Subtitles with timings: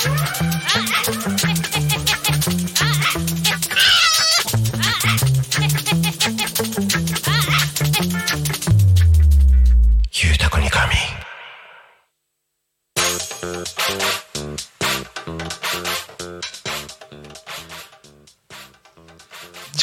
[0.00, 0.06] 時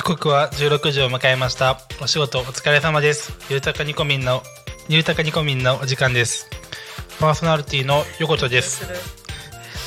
[0.01, 1.77] 刻は16時を迎えました。
[2.01, 3.33] お仕事お疲れ様です。
[3.51, 4.41] ゆうたかにこみんの
[4.89, 6.49] ゆうたかにこみんのお時間です。
[7.19, 9.26] パーソナリティの横丁です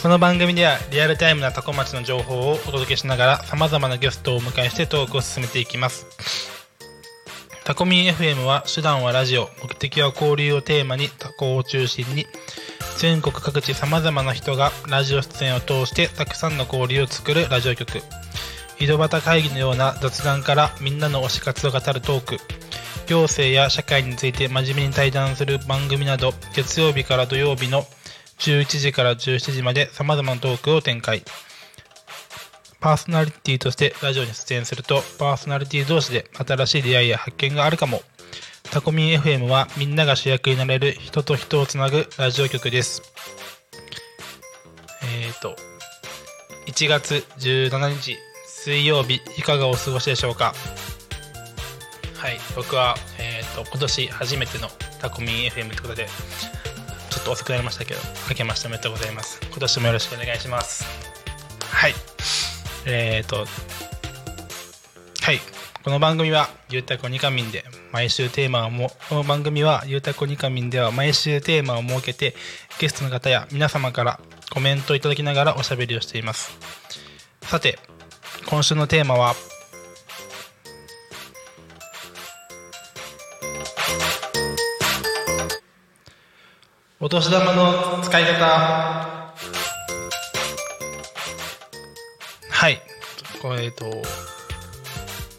[0.03, 6.07] この番組ではリアルタイムなタコ町の情報をお届けしながら様々なゲストをお迎えしてトークを進めていきます。
[7.65, 12.25] タコミン FM は手段はラジオ目的は交流をテーマにタコを中心に
[12.97, 17.99] 全国各地様々な人がラジオ出演を通してたくさんの交流を作るラジオ局。
[18.79, 22.39] 井戸端会議のような雑談からみんなの推し活を語るトーク。
[23.07, 27.85] 行政や社会について真面目に対談する番組など月曜日から土曜日の
[28.41, 31.23] 11時から17時まで様々なトークを展開。
[32.81, 38.03] パーソナリティとしてラジオに出演するとパーソナリティ同士で新しい出会いや発見があるかも。
[38.71, 43.03] タコミン FM はみんなが主役になれる人と人をつなぐラジオ局です。
[45.03, 45.57] えっ、ー、と
[46.67, 50.55] 1月17日水曜日いかがお過ごしでしょうか？
[52.17, 54.69] はい僕は、えー、と今年初めての
[55.01, 56.09] タコミン FM ということで
[57.11, 59.41] ちょっと遅くなりましたけど明けましておめでとうございます。
[59.51, 60.85] 今年もよろしくお願いします。
[61.65, 61.95] はい。
[62.87, 63.47] えっ、ー、と
[65.23, 65.41] はい。
[65.83, 72.35] この番組はゆうたこにかみんで毎週テーマをもこの番組はゆうたこにかみんでは毎週テーマを設けて
[72.79, 74.21] ゲストの方や皆様から
[74.53, 76.59] コメントをいただきながらおしゃべりをしています。
[77.43, 77.79] さて
[78.49, 79.35] 今週のテーマは
[87.03, 88.45] お年玉の使い方。
[92.51, 92.79] はい。
[93.41, 93.87] これえっと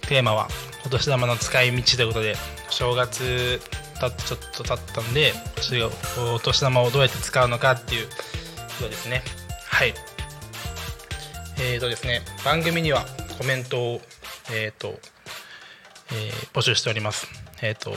[0.08, 0.48] テーマは
[0.88, 2.36] お年玉の使い道ということで
[2.72, 3.62] 正月
[4.00, 5.34] 経ってちょっと経ったんで
[6.18, 8.14] お年玉をどうやって使うのかっていうこ
[8.82, 9.22] とですね。
[9.68, 9.94] はい。
[11.60, 13.06] えーとですね、番組には
[13.38, 14.02] コメントを、
[14.52, 15.00] えーと
[16.12, 17.28] えー、募集しております。
[17.62, 17.94] えーと、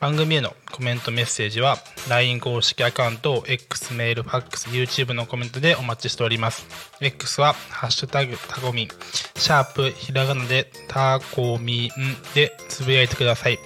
[0.00, 1.76] 番組へのコメントメッセージは
[2.08, 6.66] LINE 公式アカウント X メールファックス YouTube のコメントでお待ちしております。
[7.00, 8.88] X は「ハッシュタグタコミン」
[9.36, 11.90] シャープひらがなでタコミン
[12.34, 13.58] でつぶやいてください。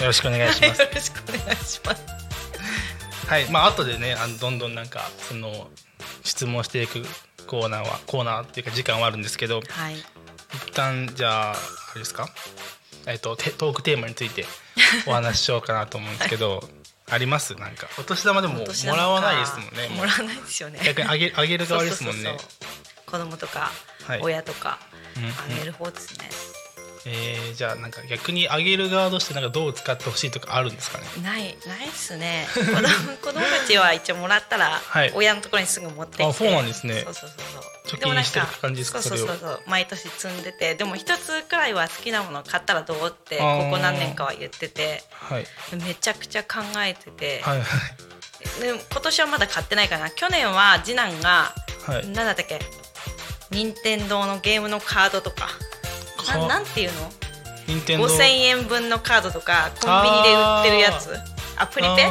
[0.07, 0.81] ろしくお願いします。
[0.83, 2.03] よろしくお願いします。
[3.29, 5.69] はいまあ後でねあのどんどんなんかその
[6.25, 7.03] 質問していく
[7.47, 9.97] コーナーはコーナーっていうか時間はあるんですけどはい。
[9.97, 11.57] 一旦じゃああ
[11.95, 12.29] れですか？
[13.07, 14.47] えっとテトークテーマについて
[15.07, 16.67] お話ししようかなと思うんですけど、
[17.11, 17.55] あります？
[17.55, 18.67] なんかお年玉でもも
[18.97, 19.89] らわないですもんね。
[19.97, 20.81] もらわないですよね。
[20.85, 22.37] 逆にあげあげる側ですもんね
[23.13, 23.71] 子供とか、
[24.09, 24.21] はい。
[24.23, 24.79] 親とか
[25.17, 26.29] あげる方ですね、
[27.05, 31.05] えーじゃあなんか逆にあげる側としてなんかどう使ってほしいとかあるんですかね？
[31.23, 32.47] ないないっすね。
[32.55, 32.73] 子供
[33.17, 35.13] 子供たちは一応もらったら、はい。
[35.15, 36.25] 親のところにすぐ持ってきて。
[36.25, 37.03] あそうなんですね。
[37.05, 39.03] そうそうそう貯金してる感じですか？
[39.03, 39.63] そうそうそうそう。
[39.67, 40.75] 毎年積んでて。
[40.77, 45.03] でも一つくらいは好きなものを買ったらどうってここ何年かは言ってて。
[45.13, 45.47] はい。
[45.85, 47.63] めちゃくちゃ考えてて、はい。
[48.63, 50.09] で今年はまだ買ってないかな。
[50.11, 51.53] 去年は次男が
[51.87, 52.07] はい。
[52.07, 52.61] 何だったっけ？
[53.53, 55.49] 任天堂のゲームのカードとか。
[56.17, 57.13] かななんていうの？
[57.67, 58.07] 任天堂。
[58.07, 61.17] 5000円分のカードとかコンビニで売ってるやつ。
[61.57, 62.09] あプリペ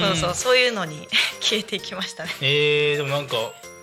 [0.00, 1.08] そうそうそういうのに
[1.40, 2.30] 消えていきましたね。
[2.40, 3.36] えー、でもなんか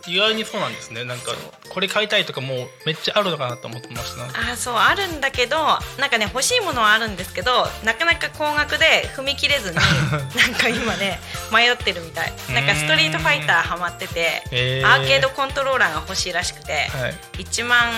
[0.08, 1.04] 意外にそうなんですね。
[1.04, 1.34] なんか
[1.70, 4.24] これ買いたいとかもうめっちゃあるのかなと思ってました。
[4.26, 5.58] あーそうあるんだけど
[6.00, 9.76] なんかね欲しいものはあるんですけどなかなか高額で踏み切れずに
[10.36, 11.20] なんか今ね
[11.52, 12.34] 迷ってるみたい。
[12.54, 14.88] なんかストリートファイターハマっててへー。
[14.88, 17.16] アーケードコントローラーが欲しいらしくて、はい。
[17.44, 17.92] 1万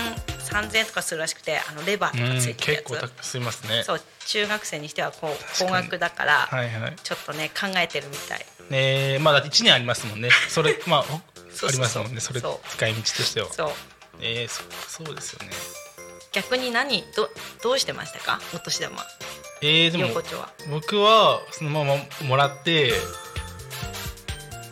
[0.50, 3.84] 3000円とかするらしくてあのレバーとうんかついてるや結構すいますね。
[3.84, 6.96] そう中学生にしてはこう高額だから、はいはい。
[7.04, 8.46] ちょっとね考えてるみたい。
[8.72, 10.30] えー、まあだって1年ありますもんね。
[10.50, 12.20] それ まあありますもんね。
[12.20, 13.52] それ使い道としては。
[13.52, 13.72] そう。
[14.22, 15.50] えー、そそうですよね。
[16.32, 17.30] 逆に何ど
[17.64, 18.40] どうしてましたか？
[18.54, 18.98] お年玉。
[19.62, 20.10] えー、でも
[20.70, 21.96] 僕はそのまま
[22.26, 22.94] もらってう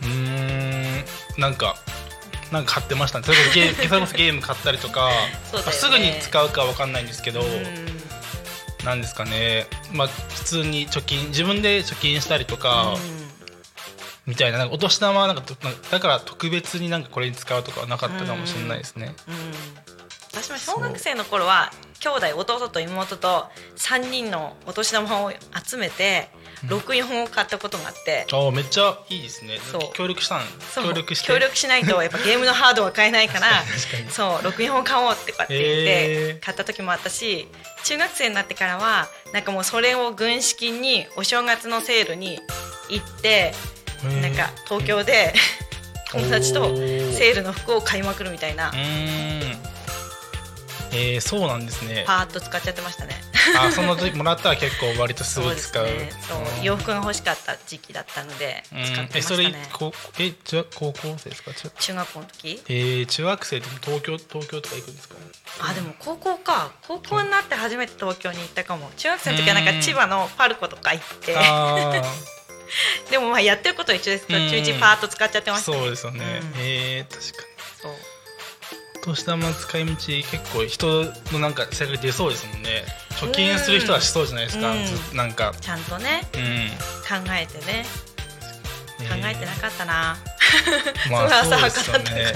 [0.05, 1.05] ーん
[1.37, 1.75] なんか
[2.51, 3.25] なんか買ってましたね。
[3.25, 3.37] そ れ
[3.99, 5.39] こそゲーム買ったりとか、ね。
[5.53, 8.01] まあすぐに使うかわかんないんですけど、うん。
[8.85, 9.67] なんですかね。
[9.91, 12.95] まあ普通に貯金自分で貯金したりとか、
[14.27, 15.43] みたいななんかお年玉はなんか
[15.89, 19.15] だから特別になんかこれに使うとかはなかったかもしれないですね。
[19.27, 19.35] うん。
[20.33, 23.45] 私も小学生の頃は兄弟弟と妹と
[23.77, 25.31] 3人のお年玉を
[25.65, 26.29] 集めて
[26.65, 29.57] 64を買ったことがあって、ああめっちゃいいですね。
[29.59, 29.81] そう。
[29.95, 30.41] 協力したん
[30.75, 31.27] 協力して？
[31.27, 33.47] 協力しないとやっぱゲームのハードは買えないから
[34.11, 37.47] そう64を買おうってこうやって言って買った時もあったし
[37.85, 42.39] 中学生になってからはなんかもうそれを軍資金にお正月のセールに
[42.89, 43.53] 行って
[44.21, 45.33] なんか東京で
[46.11, 48.71] 友達とセールの服を買いまくるみたいな。
[50.93, 52.05] えー、そうなんですね。
[52.07, 53.15] パーッと使っちゃってましたね。
[53.59, 55.85] あその時もらったら結構割とすぐ使う。
[55.85, 56.09] ね。
[56.21, 56.63] そううん。
[56.63, 58.83] 洋服が欲しかった時期だったのでうん。
[58.85, 59.69] 使ってまえそれしたね。
[59.73, 61.53] こえ中高校生ですか？
[61.53, 62.61] 中中学校の時？
[62.69, 65.15] えー、中学生でも東京東京とか行くんですか？
[65.69, 66.71] あでも高校か。
[66.87, 68.89] 高校になって初めて東京に行ったかも。
[68.95, 71.35] 中学生の時はなんか千葉のパルコとか行って。
[71.37, 72.01] あ
[73.09, 74.27] でもまあやってることは一緒です。
[74.27, 74.49] 途うん。
[74.49, 75.77] 中一パーッと使っちゃってあましたね。
[75.77, 76.53] そうですよね、うん。
[76.59, 77.47] えー、確かに。
[77.81, 77.93] そう。
[78.97, 82.85] お年玉の使い道結構人のなんか性格出そうですもんね。
[83.11, 85.17] 貯金する人はしそうじゃないですか、うん。
[85.17, 85.53] なんか。
[85.59, 86.69] ちゃんとねうん。
[87.25, 87.85] 考えてね。
[88.97, 90.17] 考えてなかったな、
[91.11, 92.33] まあ そうですよね。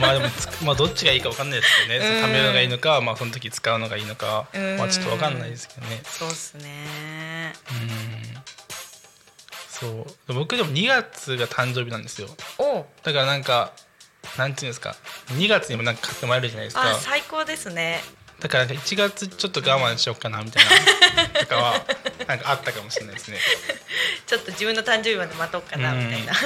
[0.00, 2.24] まあでもつまあどっちがいいかわかんないですけどね、うん。
[2.24, 4.46] 貯めるのがいいのかまあその時使うのがいいのか。
[4.52, 4.76] うん。
[4.76, 6.02] まあちょっとわかんないですけどね。
[6.04, 7.54] そうっすね。
[7.70, 8.59] うん
[9.80, 10.34] そう。
[10.34, 12.28] 僕でも2月が誕生日なんですよ。
[12.58, 12.86] お。
[13.02, 13.72] だからなんか
[14.36, 14.94] なんていうんですか。
[15.28, 16.90] 2月にもなんか買ってもらえるじゃないですか。
[16.90, 18.00] あ最高ですね。
[18.40, 20.70] だからなんか1月ちょっと我慢しようかなみたいな。
[21.40, 21.84] とかは
[22.26, 23.38] なんかあったかもしれないですね。
[24.26, 26.34] ちょっと自分の誕生日まで待とうかなみたいな。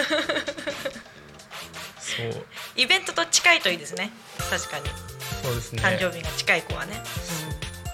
[1.99, 2.47] そう。
[2.76, 4.11] イベントと近いといいですね。
[4.50, 4.88] 確かに。
[5.42, 5.82] そうですね。
[5.82, 7.02] 誕生日が近い子はね、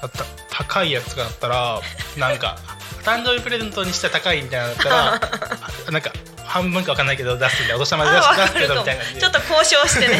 [0.02, 1.80] あった高いやつがあったら
[2.16, 2.58] なんか
[3.02, 6.12] 誕生日プレゼントにしては高いみたいなのだったらあ なんか
[6.44, 10.18] 半分かわかんないけど出すんでお年玉で出あすけどみたいなちょっと交渉してね。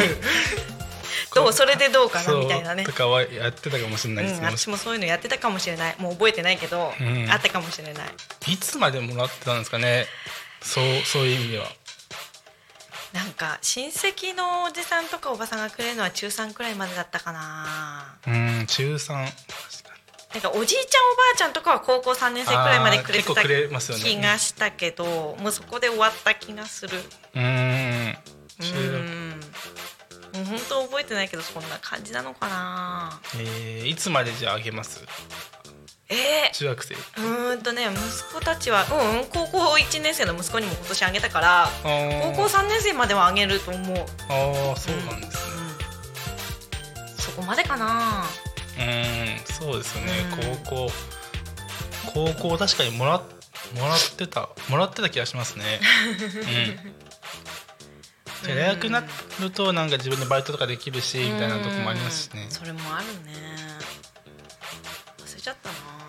[1.33, 2.83] どうそれでどうかなみたいなね。
[2.83, 5.95] とかはやってたかもしれないですうん、ね、私もそういうのやってたかもしれない。
[5.97, 7.31] もう覚えてないけど、うん。
[7.31, 8.09] あったかもしれない。
[8.47, 10.07] いつまでもらってたんですかね？
[10.61, 11.67] そうそういう意味では。
[13.13, 18.17] なんか親戚のおじさんとかおばさんがくれるのは中3くらいまでだったかな。
[18.27, 19.27] うん中3
[20.33, 26.97] なんかおじいちゃんおばあちゃんとかは高校3年生くらいまでくれてたあー結構くれますよね気がしたけどもうそこで終わった気がする。
[27.35, 27.43] うん。
[27.43, 29.41] う中ん
[30.33, 33.19] 本当覚えてないけどそんな感じなのかな。
[33.37, 35.05] えー、いつまでじゃああげます？
[36.07, 36.95] えー、中学生。
[36.95, 44.05] うーんとね息子たちはうんうん高校1年生の息子にも今年あげたから高校3年生まではあげると思う、うん、あ
[44.71, 45.51] あそうなんですね。
[47.17, 48.23] そこまでかな
[48.79, 50.57] うんそうですよね、うん。
[50.63, 50.91] 高校
[52.13, 53.23] 高校確かにもらっ
[53.75, 55.79] もらってたもらってた気がしますね。
[58.43, 58.47] うん。
[58.47, 59.03] で大学にな
[59.39, 62.43] るとなんか自分でバイトとかできるしみたいなとこもありますしね。
[62.45, 63.33] うんそれもあるね。
[65.19, 66.00] 忘れちゃったな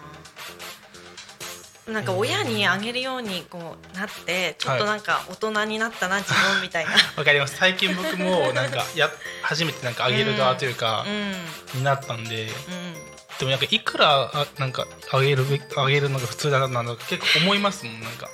[1.93, 6.93] なんか親にあげるようにこうなってちょっとなんか大人になったな自分みたいな。
[7.17, 7.57] わかります。
[7.57, 9.11] 最近僕もなんかや
[9.43, 11.79] 初めてなんかあげる側というか、うん。
[11.79, 12.95] になったんでうん。
[13.39, 18.27] でもなんかいくらあなんかあげるべあげるのが普通だなのか結構思いますもんなんか。
[18.27, 18.31] わ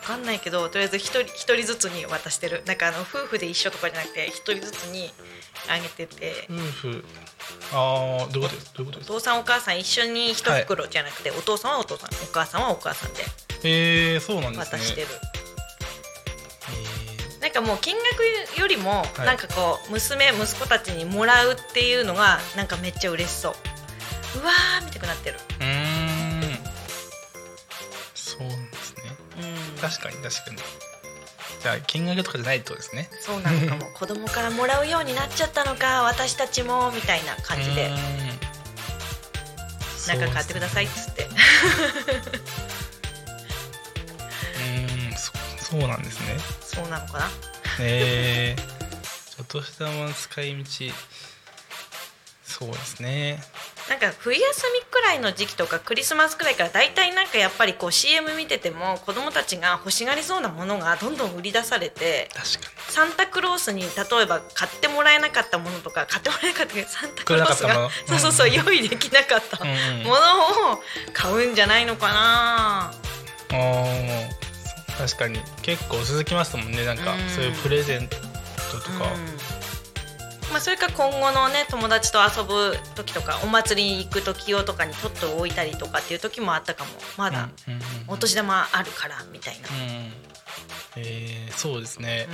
[0.00, 2.62] かんないけどとりあえず一人一人ずつに渡してる。
[2.66, 5.12] なんかあの夫婦で一緒とかじゃなくて一人ずつに
[5.68, 6.46] あげてて。
[6.50, 7.04] 夫婦。
[7.72, 8.74] ああどういうことです？
[8.74, 12.10] どういうことお父さんお母さん一緒に一袋じゃなくて、お父さんはお父さん。
[12.10, 13.24] お母さんはお母さんで
[13.62, 14.78] えー、そうなんですね。
[14.78, 15.06] 渡してる、
[17.38, 19.26] えなんかもう金額よりも、はい。
[19.26, 23.54] なんかこう娘息子たちにもらうっていうのがなんかめっちゃ嬉しそう。
[24.40, 25.38] うわー見たくなってる。
[25.58, 25.79] ー、うーん
[29.80, 30.56] 確かに確かに。
[31.62, 33.10] じゃあ金額とかじゃないとですね。
[33.20, 33.90] そうなのかも。
[33.98, 37.90] 子供からもらうようになっちゃったのか私たちもみたいな感じで。
[40.08, 41.24] なんか買ってくださいっつって。
[41.24, 45.32] うーんそ
[45.64, 46.36] そうなんですね。
[46.62, 47.30] そうなのかな？
[47.80, 48.56] え。
[48.56, 50.64] ー、お年玉の使い道。
[52.50, 53.40] そうですね
[53.90, 63.86] なんか冬休みくらいの時期とかクリスマスくらいから大体なんかやっぱりこう CM 見てても子供たちが欲しがりそうなものがどんどん売り出されて確かサンタクロースに例
[64.22, 69.58] えば買ってもらえなかったものとか買ってもらえなかったけどサンタクロースが そうそうそう用意できなかった。
[69.64, 69.74] も
[70.16, 70.82] のを
[71.12, 72.92] 買うんじゃないのかな。
[72.92, 74.28] あー
[74.98, 75.42] 確かに。
[75.62, 77.28] 結構続きますもんねなんかうん。
[77.30, 79.39] そういうプレゼントとか、うん
[80.50, 86.90] まあ、それか今後のね友達と遊ぶ時とかお祭りに行く時用とかに取っておいたりとかっていう時もあったかも。
[87.16, 87.84] まだうんうんうん。
[88.08, 90.12] お年玉あるからみたいな、うん。
[90.96, 92.26] えーそうですね、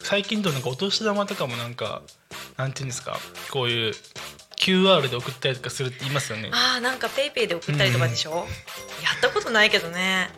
[0.00, 2.02] う最近となんかお年玉とかもなんか
[2.56, 3.18] なんていうんですか
[3.50, 3.94] こういう
[4.56, 6.48] QR で送ったりとかするって言いますよね。
[6.48, 8.44] ん、あーなんか PayPay で送ったりとかでしょ、や
[9.16, 10.30] ったことないけどね。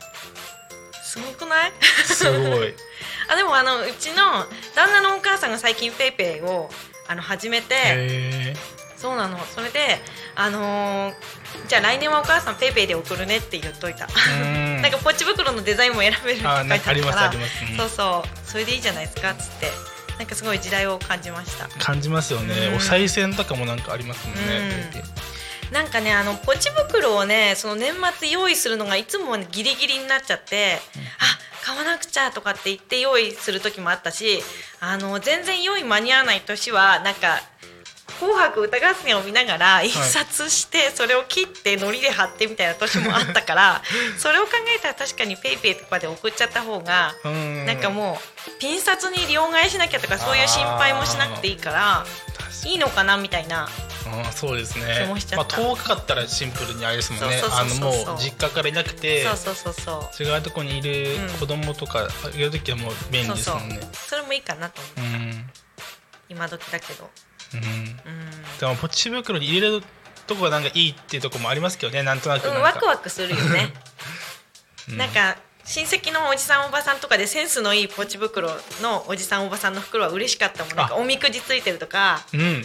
[1.02, 1.72] すごくない？
[2.06, 2.74] すごい。
[3.28, 6.70] あでもあのうちの旦那のお母さんが最近 PayPay を
[7.08, 8.54] あの始めて、へ
[8.96, 9.38] そうなの。
[9.38, 10.00] それで
[10.34, 11.14] あのー
[11.68, 14.08] じゃあ来年はお母さん PayPay で送るねって言っといた、
[14.82, 16.60] なんかポチ袋のデザインも選べるって書いてあるから。
[16.60, 17.52] あなんかありますあります。
[17.70, 17.76] うん。
[17.76, 18.50] そうそう。
[18.50, 19.70] それでいいじゃないですかっつって。
[20.18, 21.68] なんかすごい時代を感じました。
[21.78, 22.76] 感じますよね、うん。
[22.76, 24.92] お賽銭とかもなんかありますもんね、
[25.70, 25.74] うん。
[25.74, 30.80] なんかねあのポチ袋をねその年末用意するのがいつも、ね、ギリギリになっちゃって、
[31.18, 34.40] あ買わなくちゃとかって言って用意する時もあったし
[34.80, 37.40] あの全然用意間に合わない年はなんか
[38.20, 43.82] 「紅白歌合戦」を見ながら印刷して、それを切って糊で貼ってみたいな年もあったから
[44.18, 52.06] それを考えたら確かに PayPay とかで送っちゃった方が、うんなんかもうピン札に両替しなきゃとかそういう心配もしなくていいから
[52.66, 53.68] いいのかなみたいな。
[54.06, 55.08] ああそうですね。
[55.36, 57.40] まあ、遠かったらシンプルにあれですもんね。
[57.50, 60.26] あのもう実家からいなくてそうそうそうそう。
[60.26, 63.80] 違うところにいるうん子供とかあげる時はもう便利ですもんね。
[63.92, 65.50] それもいいかなと思ううん
[66.28, 67.10] 今時だけど。
[67.54, 67.60] うん。
[67.60, 69.82] うん、でもポチ袋に入れる
[70.26, 72.02] とこがなんかいいっていうところもありますけどね。
[72.02, 73.72] なんとなくなんうん、か、ワクワクするよね、
[74.90, 74.96] うん。
[74.98, 78.50] なんか親戚のおじさんおばさんとかでセンスのいいポチ袋
[78.82, 80.76] のおじさんおばさんの袋は嬉しかったもん。
[80.76, 80.98] なんかあ。
[80.98, 82.20] おみくじついてるとか。
[82.32, 82.64] うん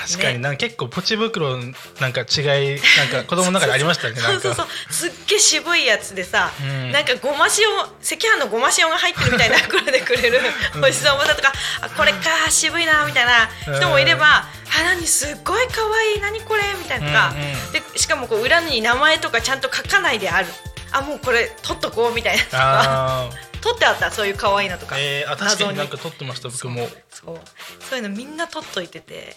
[0.00, 0.38] 確かにね。
[0.40, 1.64] なんか結構ポチ袋な
[2.08, 4.66] んか違いなんか子供の中でありましたよねそうそうそう。
[4.90, 6.92] すっげえ渋いやつでさ、うん。
[6.92, 10.40] なんかごま塩赤飯のごま塩が入ってるみたいな袋でくれる
[10.82, 14.46] おじさんおばさんとか、あこれか渋いなみたいな人もいれば、あ
[14.84, 17.92] 何すっごい可愛い何これみたいなとか、うんうん。
[17.92, 20.48] でしかもこう裏に名前とかちゃんと書かないである。
[20.94, 23.30] あもうこれ取っとこうみたいなとか
[23.62, 25.78] あ取ってあったそういう可愛いのとか、ーえー、あ確か謎に。
[25.78, 26.88] なんか撮ってました僕も。
[27.10, 27.40] そう
[27.88, 27.98] そう。
[27.98, 29.36] いうのみんな取っといてて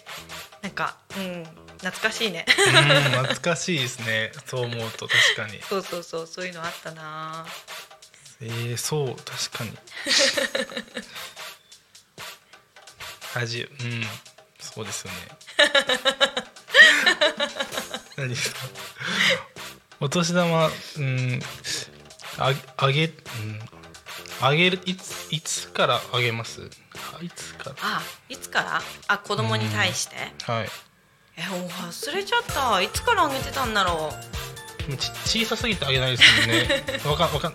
[0.62, 1.44] なんかうん
[1.78, 2.44] 懐かしいね。
[2.48, 2.74] うん
[3.24, 4.32] 懐かしいですね。
[4.46, 5.60] そう思うと確かに。
[5.62, 7.46] そうそうそうそういうのあったな。
[8.40, 9.76] えー、そう確かに。
[13.34, 14.02] 恥うん
[14.58, 15.18] そうですよね。
[18.16, 18.60] 何ですか？
[20.00, 21.40] お年玉うん
[22.38, 23.12] ああげうん
[24.40, 26.68] あげるいついつからあげます？
[27.18, 28.80] あいつかあいつから？
[29.08, 30.16] あ子供に対して？
[30.46, 30.68] らはい。
[31.38, 32.80] え忘れちゃった。
[32.80, 34.12] いつからあげてたんだろ
[34.86, 35.10] でもち
[35.42, 37.00] 小さすぎてあげないですもんね。
[37.04, 37.50] わかんわかん。
[37.52, 37.54] う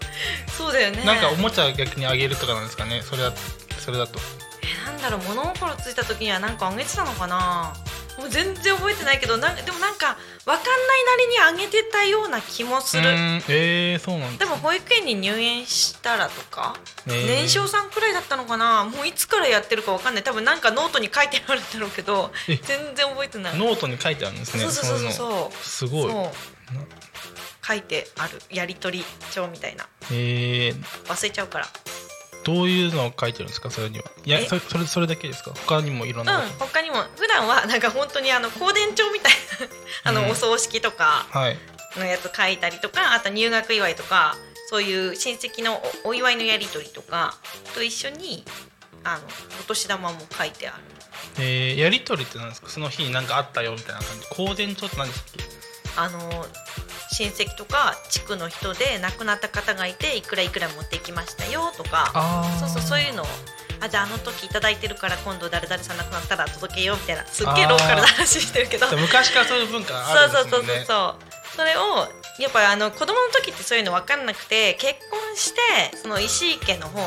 [0.58, 1.04] そうだよね。
[1.04, 3.02] なんかおもちゃ逆にあげるとかなんですかね？
[3.04, 3.34] それは
[3.80, 4.20] それだと。
[4.64, 5.22] えなんだろう。
[5.22, 7.74] 物心ついた時にはなんかあげてたのかな？
[8.18, 13.03] もう全然覚えてないけどなでもなんかわかんないなりにあげてたような気もする。
[13.06, 16.75] えー、そうなんだでも保育園に入園したらとか、
[17.08, 17.25] へー。
[17.27, 18.86] 年少さんくらいだったのかな？
[18.86, 20.24] もういつからやってるかわかんない。
[20.24, 22.58] 多分なんかノートに書いてあるんだろうけどえ。
[22.58, 23.58] 全然覚えてない。
[23.58, 24.63] ノートに書いてあるんですね。
[24.63, 25.58] そうそうそうそう。
[25.63, 26.13] すごい。
[27.63, 28.41] 書いてある。
[28.50, 29.88] やり取り帳みたいな。
[30.12, 31.68] えー、忘れちゃうから
[32.43, 33.69] どういうのを書いてるんですか？
[33.69, 34.05] それには。
[34.25, 34.45] いやえ？
[34.45, 35.51] そそれそれだけですか？
[35.67, 36.98] 他にもいろんうん他にも。
[37.17, 39.31] 普段はなんか本当にあの香典帳みたい
[40.03, 41.57] なあの、うんお葬式とかとはい。
[41.98, 44.38] のやつ書いたりとかあと入学祝いとか
[44.69, 47.36] そういう親戚のおお祝いのやり取りとか
[47.75, 48.45] と一緒に
[49.03, 49.24] あの
[49.60, 50.83] お年玉も書いてある。
[51.39, 52.69] えー、やり取りって何ですか？
[52.69, 54.27] その日に何かあったよみたいな感じ。
[54.50, 55.61] 香典帳って何でしたっけ？
[55.98, 56.45] あの
[57.12, 62.12] 親戚とか地区の人で亡くなった方がいていくらいくら持ってきましたよとか
[62.60, 63.25] そうそうそういうのを
[63.81, 68.89] あじゃああの時いただいてるから今度誰々さん亡くなったら届けようみたいなすっげえローカルな話してるけど。
[68.89, 71.31] で昔からそういう文化そうあるんそうそうですもんねそうそう。
[71.57, 71.81] それを
[72.39, 75.53] やっぱりあの子供の時ってそういうの分かんなくて結婚し
[75.91, 77.05] てその石井家の方の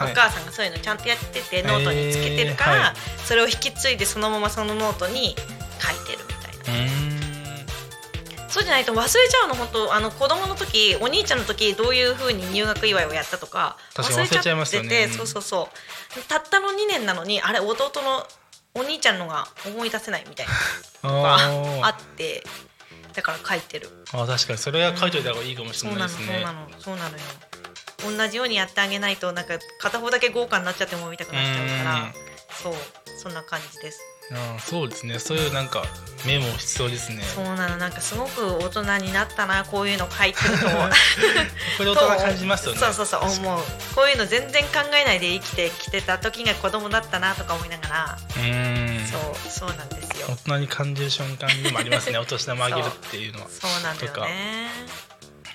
[0.00, 0.14] おはい。
[0.14, 5.34] 母さんがそういうのちゃんとやっててノートにつけてるから、それを引き継いでそのままそのノートに
[5.78, 6.34] 書いてるみ
[6.64, 7.09] たいな
[8.50, 9.94] そうじゃないと忘れちゃうの本当。
[9.94, 14.88] あの子供の時お兄ちゃんの時どういう風に入学祝いをやったとか忘れちゃいますよね。
[14.88, 15.68] てうんそうそうそ
[16.16, 16.22] う。
[16.28, 18.26] たったの2年なのにあれ弟の
[18.74, 20.52] お兄ちゃんのが思い出せないみたいな。
[21.10, 21.38] のが
[21.86, 22.44] あって
[23.14, 24.04] だから書いてる。
[24.12, 24.58] あ確かに。
[24.58, 26.34] それは書いといた方がいいかもしれなないのですね。
[26.34, 27.22] そうなのそうなのよ。
[28.18, 31.84] 同じようにやってあげないとなんか片方だけ豪華になっちゃっても見たくなっちゃうかうん。
[31.84, 32.12] ら
[32.62, 32.74] そう。
[33.22, 34.00] そんな感じです
[34.32, 35.18] あーそうですね。
[35.18, 35.84] そういうなんか
[36.26, 37.22] メモ必要ですね。
[37.22, 37.76] そうなの。
[37.76, 40.66] なんかすごく大人になったなこういうの書いてると
[41.78, 42.78] これ大人感じますよね。
[42.80, 43.62] そうそうそう思う。
[43.94, 49.06] こういうの全然考えないで生きてきてた時が子供だったなとか思いながら、うーん。
[49.06, 50.26] そうそうなんですよ。
[50.28, 52.18] 大人に感じる瞬間にもありますね。
[52.20, 53.48] お年玉あげるっていうのは。
[53.48, 54.26] そうなんだよとか。
[54.26, 54.68] ね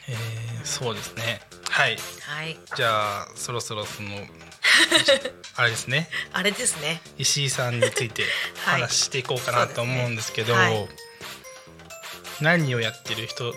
[0.08, 1.42] えー、そうですね。
[1.70, 1.98] はい。
[2.22, 2.58] はい。
[2.76, 4.10] じゃあそろそろその
[5.56, 6.10] あれですね。
[6.34, 7.02] あれですね。
[7.18, 8.24] 石井さんについて
[8.66, 8.82] はい。
[8.82, 10.60] 話していこうかなと思うんですけど、ね。
[10.62, 10.90] はい。
[12.42, 13.54] 何をやってる人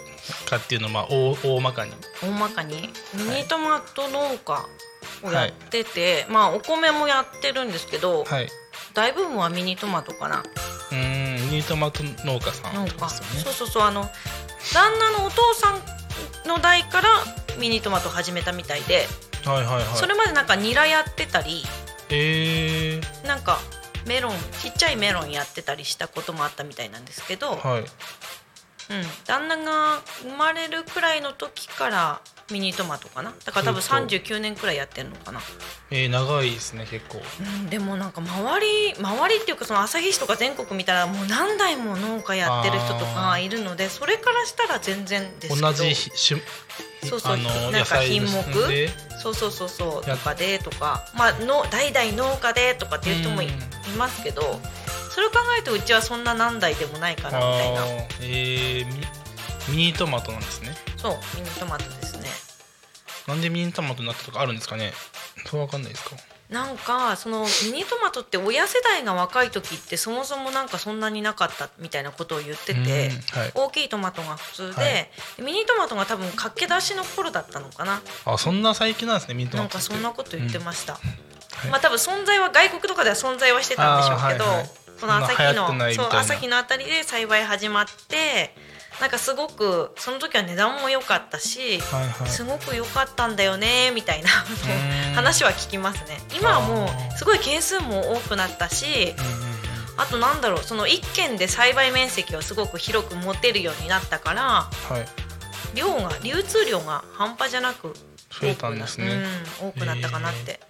[0.49, 1.92] かっていうのをまあ大大まかに。
[2.23, 2.92] 大まかに？
[3.14, 4.66] ミニトマト農家
[5.23, 8.49] をやってて、まあお米もやってるんですけど、はい。
[8.94, 10.44] 大部分はミニトマトかな。
[10.90, 12.92] うーんミニトマト農家さんね。
[13.42, 13.83] そうそうそう。
[13.83, 14.11] あの
[14.73, 15.83] 旦那のお父さん
[16.47, 17.09] の代から
[17.59, 19.07] ミニトマト始めたみたいで、
[19.45, 19.85] はいはいはい。
[19.95, 21.63] それまでなんかニラやってたり
[22.11, 23.01] え。
[23.01, 23.59] ー、なんか
[24.07, 27.85] メロンちっちゃいメロンやってたりしたこともあったみたいなんですけど、はい
[28.90, 32.20] うん、旦那が生まれるくらいの時から
[32.51, 33.35] ミニトマトかな。
[33.44, 35.40] だから多分ずっと39年くらいやってるのかな、
[35.90, 37.20] えー、長いですね結構。
[37.40, 45.66] うん、でもなんか周り周りっていうかその旭市とか全国見たらもう何代も農家やってる人とかいるのでそれからしたら全然ですけど。
[45.66, 46.40] 同じひ種
[47.05, 47.37] そうそう。
[47.70, 48.68] なんか品目。
[48.68, 48.88] で
[49.22, 50.09] そうそうそうそう。
[50.09, 51.05] やとかでとか。
[51.14, 53.48] まあの代々農家でとかっていう人もい
[53.96, 54.61] ますけど
[55.19, 57.83] それを考えるとうちはそんな何代でもないかなみたいな。
[58.21, 58.87] えー、
[59.73, 60.71] ミミニトマトなんですね。
[60.97, 62.29] そうミニトマトですね。
[63.27, 64.93] なんでミニトマトになったとかあるんですかね。
[65.45, 66.15] そうわかんないですか？
[66.51, 73.53] なんかそのミニトマトって親世代が若い時ってそもそもなんかそんなになかったみたいなことを言ってて、うんはい。
[73.57, 74.89] 大きいトマトが普通で、は
[75.41, 75.43] い。
[75.43, 78.01] ミニトマトが多分駆け出しの頃だったのかな。
[78.25, 79.89] あそんな最近なんですねミニトなんマトって。
[79.89, 81.01] かそんなこと言ってました、
[81.59, 81.71] はい。
[81.71, 84.71] まあ多分存在は外国とかでは存在はしてたんでしょうけど、はいはい。
[85.01, 88.53] この朝日のそう朝日のあたりで栽培始まって
[89.01, 92.29] なんかすごくその時は値段も良かったし、はいはい。
[92.29, 94.29] すごく良かったんだよねみたいな
[95.14, 96.18] 話は聞きますね。
[96.37, 99.14] 今はもうすごい件数も多くなったし
[99.97, 104.68] あとなんだろうその一軒で栽培面積をすごく広く持てるようになったからは
[104.99, 105.07] い。
[105.77, 107.92] 量が流通量が半端じゃなく
[108.31, 109.23] 増えたんですね。
[109.62, 110.61] うん、多くなったかなって、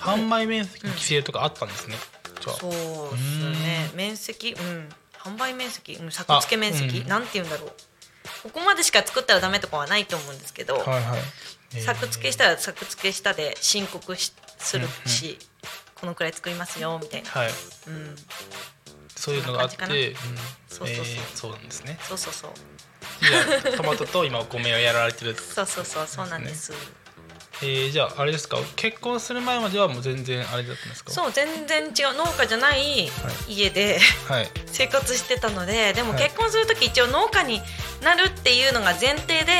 [0.00, 1.96] 販売面積規制とかあったんですね、
[2.40, 2.56] じゃあ。
[2.56, 3.90] そうですね。
[3.94, 4.52] 面積？
[4.52, 4.88] うん。
[5.18, 7.08] 販売面積、うん、作付け面積、うん。
[7.08, 7.72] なんて言うんだろう。
[8.42, 11.18] ここまでしか作ったらダメとかはないと思うんですけど、はいはい、
[11.74, 15.38] えー作付けしたら作付けしたで申告しするし、
[15.94, 17.48] このくらい作りますよみたいな、はい。
[17.48, 18.16] うん、
[19.16, 20.16] そういうのがあってうん。
[20.68, 21.04] そうそうそう。
[21.04, 21.98] えーそうなんですね。
[22.02, 22.50] そうそうそう。
[23.76, 26.72] トマトと今お米をやられてる そうそうそうそうなんです
[27.62, 28.58] えー、じゃああれですか？
[28.76, 31.10] 結婚する前まではもう全然あれだったんですか？
[31.12, 33.08] そう全然違う農家じゃない
[33.48, 34.48] 家で、はい。
[34.66, 36.22] 生活してたのででもはい。
[36.24, 37.60] 結婚する時一応農家に
[38.02, 39.52] なるっていうのが前提で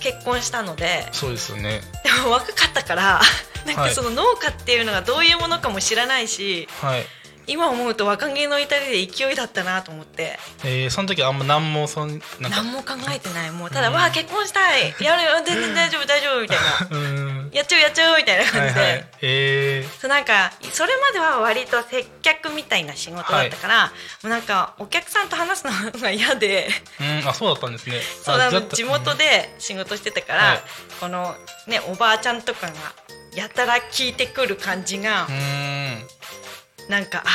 [0.00, 1.80] 結婚したので、そうですよね。
[2.04, 3.20] でも若かったから
[3.66, 3.88] なんはい。
[3.88, 7.04] かその農家っていうのがどういうものかも知らないし、はい
[7.48, 10.38] 今思うと若気の至りで勢いだったなと思って。
[10.64, 12.62] えー、その時あんま何もそんなんか。
[12.62, 16.64] 何も考えてないもうただ「わあ結婚したいやるよ全然大丈夫大丈夫」みたいな。
[16.90, 19.04] うーん「やっちゃうやっちゃう」みたいなは感じで、いはい。
[19.22, 23.92] えそうなんかそれまでは割と接客みたいな仕事だったから、も
[24.24, 26.68] うなんかお客さんと話すのが嫌で。
[27.00, 28.00] ー、うんあそうだったんですね。
[28.24, 30.62] そうあだ地元で仕事してたから、はい。
[31.00, 31.34] この
[31.66, 32.72] ねおばあちゃんとかが
[33.34, 35.67] やたら聞いてくる感じがう、ーん
[36.88, 37.28] なんかあ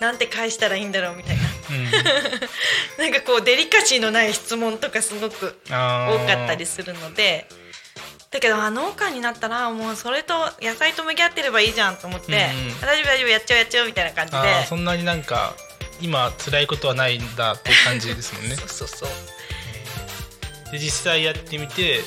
[0.00, 1.42] ーなんて返したらいいんだろうみたいな。
[1.70, 1.84] うん。
[3.04, 7.46] なんかこうデリカシーのない質問とかすごく多かったりするので。
[8.30, 12.76] だけどあ農家になったらもうそれと野菜と向き合ってればいいじゃんと思って、うんうん。
[12.82, 14.66] あ大丈夫大丈夫やっちゃうやっちゃうみたいな感じで。
[14.66, 15.54] そんなになんか
[16.00, 18.54] 今辛いことはないんだっていう感じですもんね。
[18.60, 19.08] そうそうそう。
[20.72, 22.02] で実際やってみて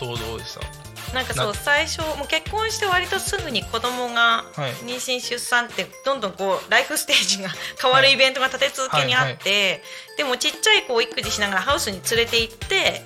[0.00, 0.79] どうどうでした？
[1.14, 4.72] なんかそうな最初もう結婚して割とすぐに子供がはい。
[4.84, 9.82] 妊娠出産ってどんどんこうライフステージが 変わるイベントが立て続けにあって、
[10.16, 13.02] でもちっちゃい子を育児しながらハウスに連れて行って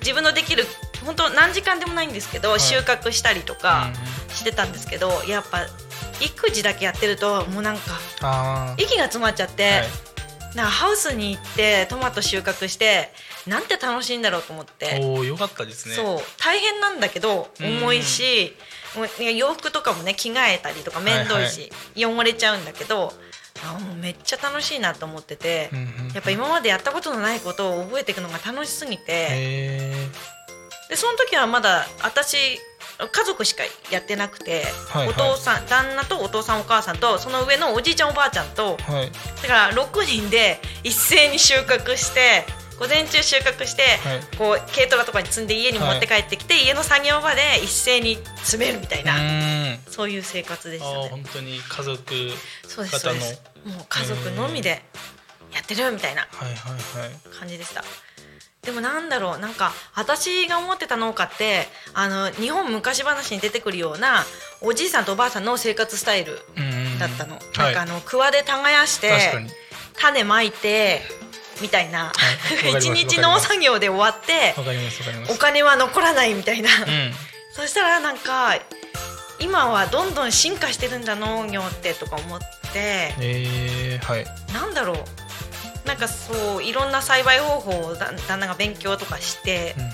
[0.00, 0.66] 自分のできる
[1.04, 2.60] 本当何時間でもないんですけど、い。
[2.60, 5.66] 収穫したりとかうんしてたんですけどやっぱ
[6.20, 10.07] 育児だけやってるともうなんか息が詰まっちゃって、はい
[10.54, 13.12] なんかハウスに行ってトマト収穫して
[13.46, 15.00] なんて楽しいんだろうと思って。
[15.02, 15.94] おおよかったですね。
[15.94, 16.18] そう。
[16.38, 18.56] 大変なんだけどうん重いし、
[18.96, 23.12] もうね洋服とかもね着替えたりとか面倒いし、汚れちゃうんだけど
[23.64, 30.08] あもうめっちゃ楽しいなと思ってて、うんうんやっぱ今までやったことのないことを覚えていくのが楽しすぎて、へ
[30.88, 32.58] でその時はまだ私
[32.98, 35.08] 家族しかやってなくて、はいはい。
[35.10, 39.12] お父さん旦那とお父さんお母さんとその上のおじいちゃんおばあちゃんとーはい。
[39.42, 42.44] だから6人で一斉に収穫して
[42.78, 44.36] 午前中収穫して、はい。
[44.36, 49.14] こう軽トラとかに積んで家に持って帰ってきて、家の作業場で一斉に詰めるみたいうな、
[49.88, 51.08] そういう生活でしたね。
[51.10, 52.02] 本当に家族
[52.66, 53.42] そうですそう方のです。
[53.64, 54.82] もう家族のみで
[55.52, 57.36] やってるみたいなはいはいはい。
[57.36, 57.58] 感じ
[58.68, 64.24] でもなんだろうなんか私が思ってた農家ってあの日本昔話に出てくるような
[64.60, 66.34] おじいさんとおばあさんの生活スタイル
[67.00, 67.58] だったの、はい。
[67.58, 69.10] なんかあの桑で耕して
[69.98, 71.00] 種まいて
[71.62, 72.04] みたいな。
[72.04, 72.20] わか
[72.66, 74.54] ります 一日農作業で終わって
[75.30, 77.14] お金は残らないみたいな、うん。
[77.56, 78.54] そしたらなんか
[79.40, 83.14] 今はどんどん進化してるんだ農業ってとか思って。
[83.18, 84.26] えー、はい。
[84.52, 85.27] なんだろう
[85.88, 89.90] なんかそういろんな栽培方法をだ旦那が勉強とかしてうんうん。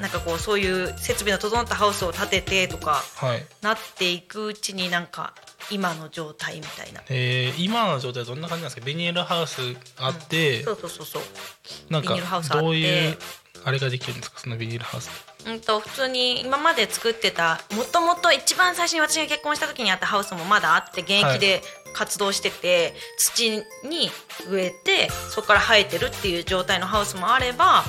[0.00, 3.44] なんかこうそういう設備の整ったハウスを建ててとかはい。
[3.60, 5.34] なっていくうちになんか
[5.70, 7.02] 今の状態みたいな。
[7.10, 8.86] えー、今の状態はどんな感じなんですか？
[8.86, 9.60] ビニールハウス
[9.98, 11.22] あって、そうそうそうそう。
[11.90, 12.16] なんか
[12.54, 13.18] どういう
[13.64, 14.40] あれができるんですか？
[14.40, 15.10] そのビニールハウス
[15.46, 23.64] うんと普通に今まで作ってたもともと一番最初に私が結婚した時にあったハウスもまだあって現役で活動してて、土に
[24.48, 27.82] 植えてそこから生えてるっていう状態のハウスもあれば、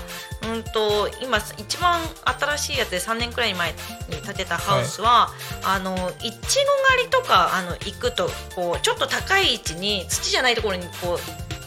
[0.51, 3.77] うん、と今一番新しいやつで3年くらい前に
[4.25, 5.29] 建てたハウスは、
[5.63, 6.39] あのいちご
[6.89, 11.19] 狩りとかあの行くとこうちょっと高い位置に土じゃないところにこ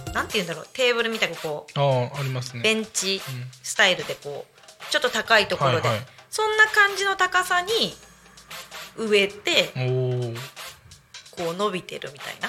[0.08, 2.62] うなんて言うんだろうテーブルみたいなこうああありますね。
[2.62, 3.20] ベンチ
[3.62, 4.53] スタイルでこう
[4.90, 6.06] ちょっと高いところで、はいはい。
[6.30, 7.94] そんな感じの高さに
[8.96, 9.72] 植えて
[11.30, 12.48] こう伸びてるみたいな。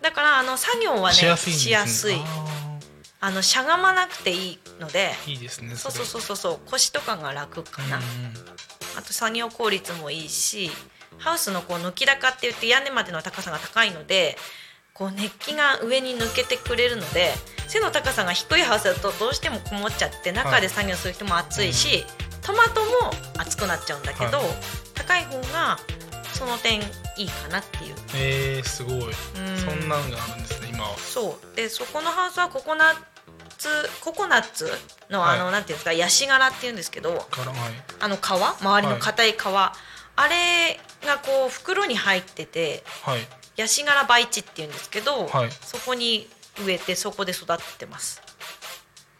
[0.00, 2.16] だからあの作業はねしやすいしやすい。
[2.16, 2.70] あ
[3.22, 5.10] あのしゃがまなくていいので。
[5.26, 6.58] ーいいですねそうそううそうそうそう。
[6.70, 8.02] 腰とかが楽かな、ん
[8.96, 10.70] あと作業効率もいいし
[11.18, 14.36] ハウスのこう抜き高って言って屋根までの高さが高いので
[15.00, 17.32] こう熱気が上に抜けてくれるので
[17.68, 22.04] 背の高さが低いハウスだとどうしてもこもっちゃって中で作業する人も暑いし、
[22.42, 24.46] トマトも熱くなっちゃうんだけど、はい。
[24.94, 25.78] 高い方が
[26.34, 26.80] その点
[27.16, 27.94] いいかなっていう。
[28.16, 29.12] えー、すごい、うん。
[29.56, 30.98] そんなんがあるんですね今は。
[30.98, 31.56] そう。
[31.56, 32.94] でそこのハウスはココナッ
[33.56, 33.68] ツ
[34.00, 34.68] ココナッツ
[35.08, 37.26] のあの、はいなんていうんですかヤシ殻っていうんですけど
[38.00, 38.20] あの皮？
[38.20, 39.72] 周りの硬い皮、あ
[40.28, 43.20] れがこう袋に入っててはい
[43.60, 45.50] ヤシ殻培地っていうんですけど、はい。
[45.50, 46.26] そこに
[46.64, 48.22] 植えてそこで育ってます。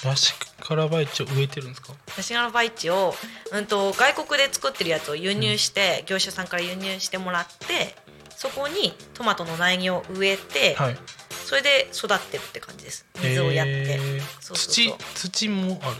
[0.03, 1.93] ヤシからバイチを植えてるんですか？
[2.17, 3.15] ヤシ殻培地を、
[3.53, 7.95] うん、と外国で作ってるやつを輸入して、業者さんから輸入してもらって
[8.31, 10.97] そこにトマトの苗木を植えて、はい。
[11.45, 13.05] それで育ってるって感じです。
[13.23, 14.21] 水をやって、えー。
[14.41, 14.97] そうそうそう。
[15.17, 15.97] 土土もある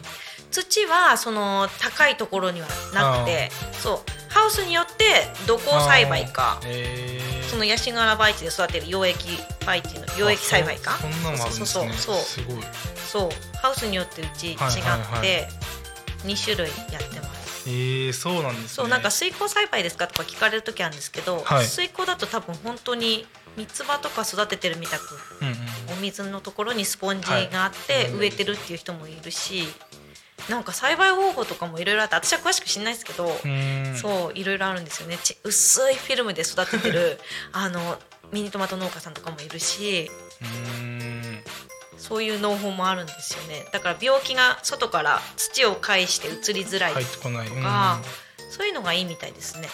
[0.51, 4.33] 土はその高いところにはなくてそう。
[4.33, 6.61] ハウスによってどこを栽培か
[7.51, 9.27] そのヤシ殻培地で育てる溶液
[9.67, 10.95] 培地の溶液栽培か。
[10.95, 11.67] あそそんなのもあるんですね。
[11.67, 12.17] そうそうそう。
[12.17, 12.57] すごい。
[12.95, 13.57] そう。
[13.59, 15.41] ハウスによってうち違って、はいはい。
[15.41, 15.49] はい
[16.25, 17.69] 2種類やってます。
[17.69, 18.69] えー、そうなんですね。
[18.69, 21.65] そうなんか水耕栽培ですかとか聞かれる時あるんですけど、はい。
[21.67, 25.03] 水耕だと多分本当に三つ葉とか育ててるみたく
[25.41, 25.55] うんうん。
[25.99, 28.13] お水のところにスポンジがあってはい。
[28.13, 29.65] 植えてるっていう人もいるし、
[30.51, 33.29] なんか栽培方法とかもいろいろあって私は詳しく知んないですけど、
[33.97, 35.17] そういろいろあるんですよね。
[35.23, 37.19] ち薄いフィルムで育ててる
[37.53, 37.99] あの
[38.33, 40.11] ミニトマト農家さんとかもいるし
[41.97, 43.65] そういう農法もあるんですよね。
[43.73, 47.49] だから病気が外から土を介して移りづらい入ってこない。
[47.49, 48.01] とか、
[48.51, 49.69] そういうのがいいみたいですね。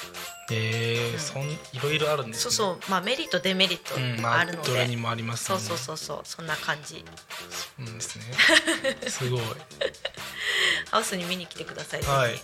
[0.50, 2.42] えー、そんいろいろあるんですね。
[2.42, 5.58] そうそうまあメリットデメリットうん、まああるので、どれにもありますそう。
[5.58, 7.02] そうそうそうそんな感じ
[7.50, 8.24] そうですね。
[9.08, 9.40] すごい。
[10.90, 12.34] ハウスに見に来てください、はい。
[12.34, 12.38] い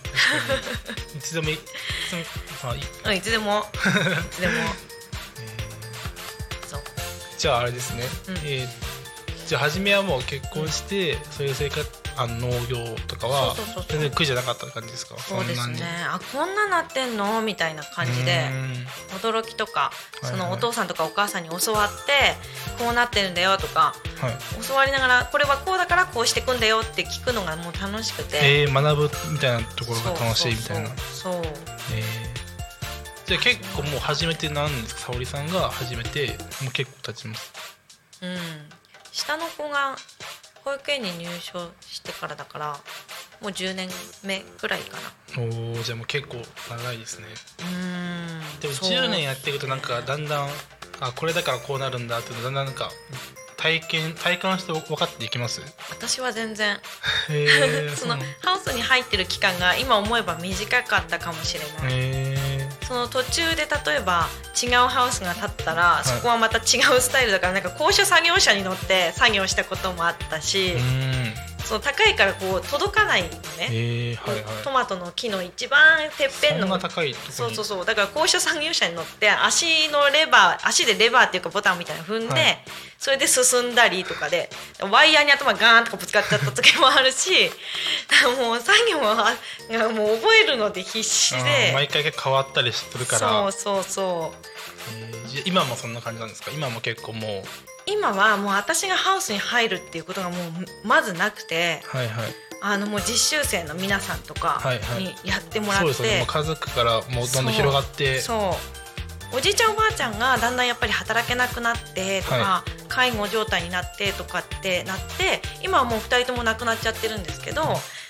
[1.19, 2.23] つでもいいつでも
[2.63, 4.53] まあいうんいつでもいつでも
[6.67, 6.83] そう
[7.37, 8.03] じゃああれですね。
[8.29, 9.02] うんえー
[9.47, 12.77] じゃあ初めはもう結婚して、そういう生活あの農業
[13.07, 13.55] とかは
[13.89, 15.17] 全然苦じゃなかった感じですか？
[15.19, 15.79] そうですね。
[16.07, 17.41] あこんななってんの？
[17.41, 18.47] みたいな感じで
[19.13, 22.35] う驚きとかそのお父さんとかお母さんに教わって
[22.83, 24.65] こうなってるんだよとかはい。
[24.67, 30.89] 教わりながらこれはこうだからこうしていくんだよって聞くのがもう楽しくて、えー、学ぶみたいなところが楽しいみたいな。
[30.89, 31.43] そうそえー。
[33.25, 35.13] じゃあ結構もう始めてなんですか？
[35.13, 37.53] 沙織さんが始めてもう結構経ちます。
[38.21, 38.37] うん
[39.13, 39.95] 下の子が
[40.65, 42.77] 保育園に入所してからだから
[43.41, 43.87] もう10年
[44.23, 44.97] 目くらいか
[45.37, 45.43] な。
[45.43, 46.37] おーじゃあもう結構
[46.69, 47.27] 長いですね。
[47.59, 48.89] うんでもそう。
[48.89, 50.49] 10年やっていくとなんかだんだん
[50.99, 52.89] あこれだからこうなるんだっていうのだんだんなんか
[53.57, 55.61] 体験体感して分かっていきます？
[55.91, 56.79] 私は全然。
[57.95, 62.35] そのハウスに入ってる期間が今思えば短かったかもしれない、へ
[62.87, 64.27] その途中で例えば
[64.61, 66.03] 違うハウスが建ったら、い。
[66.03, 70.73] そこはまた違うスタイルだからなんか高所作業車に乗って作業したこともあったし
[71.65, 73.35] その高いからこう届かないのね、
[73.71, 74.43] へえはいはい。
[74.63, 76.67] トマトの木の一番てっぺんの。
[77.31, 77.85] そうそうそう。
[77.85, 82.63] だから高所作業車に乗って足のレバー足でレバーっていうかボタンみたいなの踏んで、はい。
[82.97, 84.49] それで進んだりとかで
[84.89, 87.51] ワイヤーに頭ガーンとかぶつかっちゃった時もあるし
[88.39, 89.33] もう作業は
[89.69, 91.71] がもう覚えるので必死で。
[91.73, 93.29] 毎回変わったりするから。
[93.29, 94.37] そうそうそう。
[94.97, 96.51] えー今もそんな感じなんですか？
[96.51, 97.43] 今も結構もう
[97.85, 102.33] 今はもう私がハウスに入るっていうことがもうまずなくてはいはい。
[102.65, 104.61] あのもう実習生の皆さんとか
[104.97, 106.17] にやってもらって、そうですよね。
[106.19, 108.21] もう家族からもうどんどん広がって。
[108.21, 117.63] そうおじいちゃんおばあちゃんがだんだんやっぱり働けなくなってとか、は介護状態になってとかってなって今はもう2人とも亡くなっちゃってるんですけど、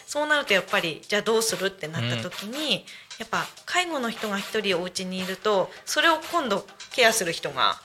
[0.06, 2.86] そうなるとやっぱりじゃあどうするってなった時に、
[3.20, 7.76] やっぱ介護の人が1人お家にいるとそれを今度ケアする人が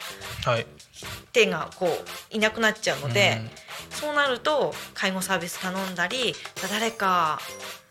[0.44, 0.66] はい。
[1.32, 3.40] 手がこういなくなっちゃうので、
[3.90, 7.38] そうなると介護サービス頼んだりじゃあ誰か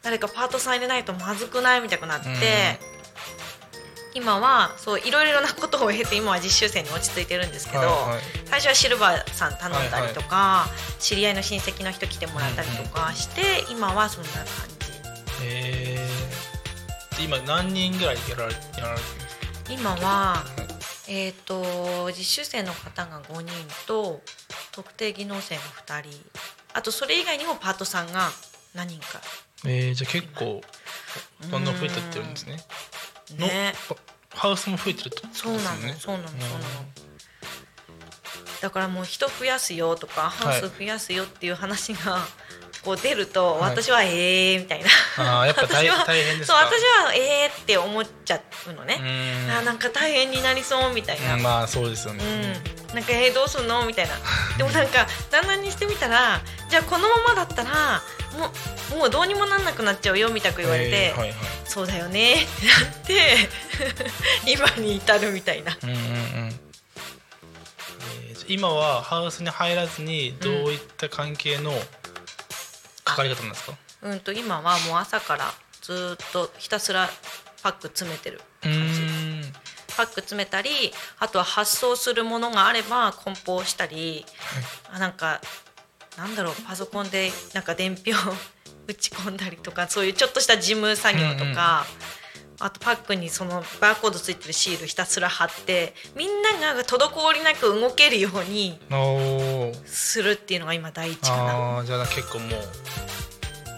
[0.01, 2.79] 誰かパートさん入れないとまずくないみたいになって、
[4.13, 8.21] 今はそういろいろなことを経て今は実習生に落ち着いてるんですけど、はいはい。
[8.45, 10.67] 最初はシルバーさん頼んだりとか、
[10.99, 14.87] 知り合いの親戚の人来てもらったりとかして、今はそんな感じ。
[15.43, 19.73] えー、で今何人ぐらいやられやられてるんですか？
[19.73, 20.43] 今は
[21.09, 23.51] えー、と実習生の方が5人
[23.85, 24.21] と
[24.71, 26.09] 特定技能生が2人。
[26.73, 28.29] あとそれ以外にもパートさんが
[28.73, 29.21] 何人か。
[29.65, 30.61] えー、じゃあ結構
[31.49, 32.57] どんどん増えてってるんですね
[33.35, 33.73] のね。
[34.33, 36.27] ハウスも増えてるってことですそうなの、そうなのそうなの。
[38.61, 42.19] だからもう人増やすよとかハウス増やすよっていう話が
[42.83, 43.71] こう出ると、はい。
[43.71, 44.89] 私はええー、みたいな。
[45.17, 45.85] あーやっぱ大
[46.23, 48.99] 変ですそうか私はええー、って思っちゃうのね、
[49.49, 52.23] あーなんか大変になりそうみたいな、うんまあそうですよね、
[52.89, 53.85] うん、なんかえー、どうすんの？
[53.85, 54.13] みたいな。
[54.57, 58.01] でもなんか 旦那にしてみたらじゃあこのままだったら
[58.97, 61.37] もうどうにもなんなくなっちゃうよみたく言われて、えーはいはい。
[61.65, 63.49] そうだよねってなって
[64.51, 65.77] 今に至るみたいな。
[65.81, 66.59] うんうんうん。
[68.47, 71.71] 今はハウスに入らずにどういった関係の
[73.03, 73.73] 関わり方なんですか、
[74.03, 77.09] うんと今はもう朝からずーっとひたすら
[77.61, 78.69] パック詰めてるうー
[79.45, 79.53] ん。
[79.97, 84.25] パック詰めたりあとは発送するものがあれば梱包したり、
[84.93, 85.41] あなんか
[86.17, 88.11] なんだろうパソコンでなんか伝票
[88.87, 91.85] 打ち込んだりとかそういうちょっとした事務作業とか、
[92.59, 98.79] あとパックにそのバーコードついてるシールひたすら貼ってみんなが滞りなく動けるように
[99.85, 101.43] するっていうのが今第一かな。
[101.77, 102.69] あーじゃあ結構もう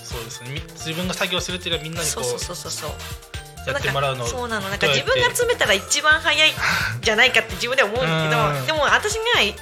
[0.03, 0.51] そうですね。
[0.51, 2.89] み自分が作業するっていうよりはみんなにこそうそうそうそうそう。
[3.67, 4.69] うやってもらうのそうなの。
[4.69, 6.53] なんか自分が詰めたら一番早いん
[7.01, 8.61] じゃないかって自分では思うんだけうん。
[8.61, 9.55] どでも私がいい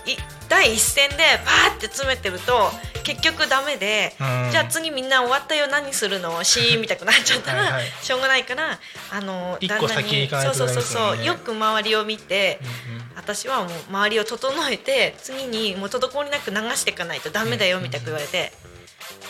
[0.49, 2.71] 第一線でバーって詰めてると
[3.03, 4.51] 結局ダメでうん。
[4.51, 6.43] じゃあ次みんな終わったよ何するの？
[6.43, 7.93] シーン みたくなっちゃったらはいはい。
[8.01, 8.79] しょうがないから
[9.11, 10.29] あの旦那に。
[10.29, 13.11] そうそうそうそうよく周りを見てうんうん。
[13.15, 18.53] 私はもう周りを整えて次にもう滞りなく流していかないとダメだよみたいな言われて、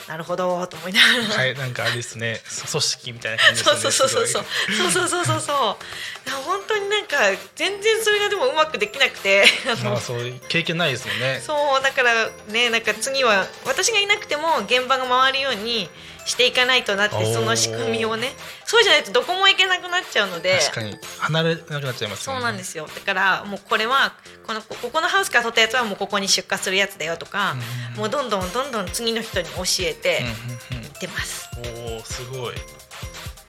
[0.07, 2.41] なるほどと思いながら、はいなんかあれですね。
[2.71, 4.43] 組織みたいな感じですそうねそうそうそうそう。
[4.73, 6.31] そうそうそうそうそう。
[6.45, 7.17] 本当になんか
[7.55, 9.43] 全然それがでもうまくできなくて。
[9.67, 11.41] あそう経験ないですもんね。
[11.45, 15.89] そうだからねなんか次は私がいなくても現場が回るように
[16.27, 18.33] していかないとなってその仕組みをね。
[18.65, 20.59] そうじゃないとどこも行けなくなっちゃうので。
[20.59, 20.97] 確かに。
[21.19, 22.37] 離れなくなっちゃいますね。
[22.37, 22.87] うなんですよ。
[22.93, 24.13] だからもうこれは
[24.45, 27.55] このここのハウスから取ったやつはもうここに出荷するやつだよとか、
[27.95, 30.23] もうどんどんどんどん次の人に教えて
[30.71, 32.55] うんうんいってます、うんおおすごい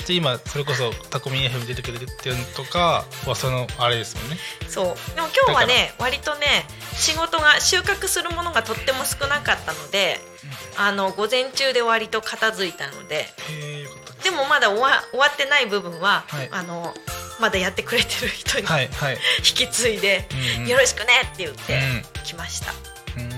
[0.08, 4.38] で今それこそタコミン FM 出てくれてるのとかはそのあれですもんね。
[4.66, 4.86] そう。
[5.14, 6.46] でも今日はね割とね
[6.94, 10.18] 仕事が収穫するものがとっても少なかったので、
[10.78, 13.26] あの午前中で割と片付いたので。
[14.24, 16.48] でもまだ終わ終わってない部分は、はい。
[16.50, 16.92] あの
[17.38, 19.18] まだやってくれてる人にはいはい。
[19.38, 20.68] 引き継いで、うんうん。
[20.68, 22.24] よろしくねって言ってうん。
[22.24, 23.30] 来ました、うーん。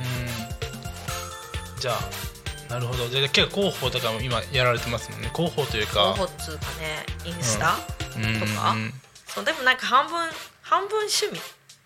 [1.80, 2.29] じゃあ
[2.70, 3.08] なるほど。
[3.08, 5.30] じゃあ結構広報とかも今やられてますもんね。
[5.34, 6.14] 広報というか。
[6.16, 7.76] 候補っつうかねインスタ、
[8.16, 8.40] うん。
[8.40, 8.70] とか。
[8.70, 8.94] うん
[9.26, 10.18] そうでもなんか半分
[10.62, 11.40] 半分趣味。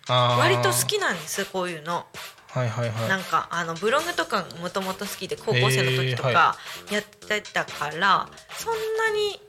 [0.08, 2.06] 割と好きなんですこういうの。
[2.48, 3.08] はいはいはい。
[3.08, 6.56] なんかあのブログとかもともと好きで高校生の時とか
[6.90, 9.40] やってたから、そんなに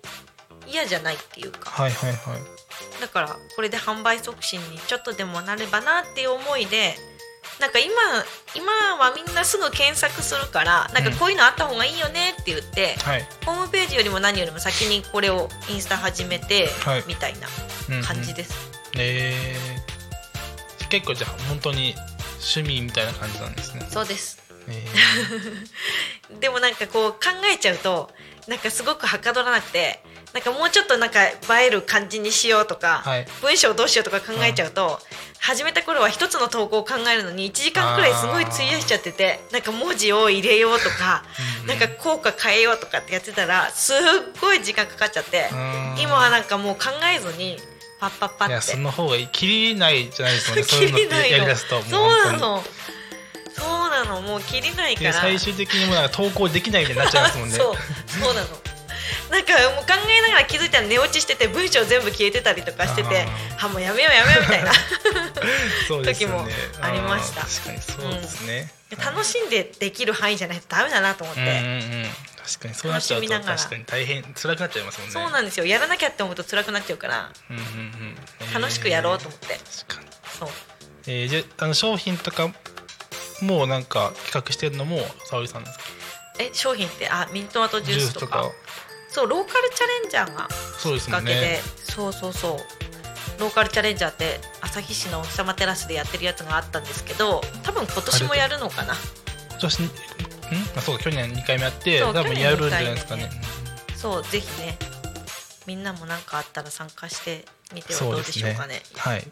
[0.68, 1.70] 嫌じゃないっていうか。
[1.70, 3.00] はいはいはい。
[3.00, 6.96] だからこれで販売促進にちょっとでもなればなっていう思いで
[7.60, 7.94] なんか今
[8.56, 13.28] 今はみんなすぐ検索するからなんかこういうのあった方がいいよねって言って、はい。
[13.46, 17.04] ホームページよりも何よりも先にこれをインスタ始めて、はい。
[17.08, 17.48] みたいな
[18.04, 18.72] 感じです。
[18.98, 21.96] えー、結構じゃあ本当に
[22.36, 23.86] 趣味みたいな感じなんですね。
[23.90, 24.40] そうです。
[24.40, 24.45] え
[26.40, 27.20] でもなんかこう考
[27.54, 28.10] えちゃうと
[28.48, 30.00] なんかすごくはかどらなくて
[30.36, 31.34] なんかもうちょっとなんか映
[31.66, 33.26] える感じにしようとか、はい。
[33.42, 35.00] 文章どうしようとか考えちゃうと、
[35.40, 41.24] 始めた頃は一つの投稿を考えるのに1時間くらいすごい費やしちゃっててなんか文字を入れようとか
[41.68, 43.98] なんか効果変えようとかってやってたらすっ
[44.42, 46.02] ごい時間かかっちゃってうん。
[46.02, 47.58] 今はなんかもう考えずに
[48.00, 50.64] パッパッパー、いやってその方が切りないじゃないですもんね。
[50.68, 52.64] そういうのそうなの
[53.58, 55.12] そうなのもう切りないから。
[55.12, 57.56] で最終的にもうなんか投稿できないみたいになっちゃいますもんね。
[57.56, 57.76] そう
[58.08, 58.48] そうなの。
[59.32, 63.26] なんかもう考えながら気づいたら寝落ちしてて文章全部消えてたりとかしてて
[63.60, 64.72] あもうやめようやめようみたいな。
[66.02, 66.14] ね。
[66.14, 66.46] 時も
[66.82, 67.42] ありました。
[67.42, 71.58] 確かにそうですね、楽しんでできる範囲じゃないとダメだなと思って、うんうんう
[72.06, 72.06] ん。
[72.46, 75.14] 確かにそうなっちゃうと確かに大変辛くなっちゃいますもんね。
[75.14, 75.66] そうなんですよ。
[75.66, 77.32] やらなきゃって思うと辛くなっちゃうから。
[77.50, 77.64] うんうん
[78.46, 78.54] うん。
[78.54, 80.08] 楽しくやろうと思って、えー確かに。
[80.40, 80.50] そう。
[81.08, 82.52] えー、じゃああの商品とか
[83.42, 85.84] もうなんか企画してるのも沙織さんですか？
[86.40, 88.52] え商品ってあミントマトジュースとか。
[89.10, 90.50] そうローカルチャレンジャーが
[91.00, 93.40] きっかけで、ねそうそうそう。
[93.40, 98.94] ローカルチャレンジャーって旭市のお日様テラスでやってるやつがあったんですけど多分今年もやるのかな。
[99.52, 99.90] 今年ん？
[100.76, 103.30] あそうか去年2回目やって多分やるんじゃないですかね。
[103.96, 104.78] そうぜひね
[105.66, 108.82] みんなも何かあったら参加してみてはどうでしょうかね。
[108.98, 109.26] はい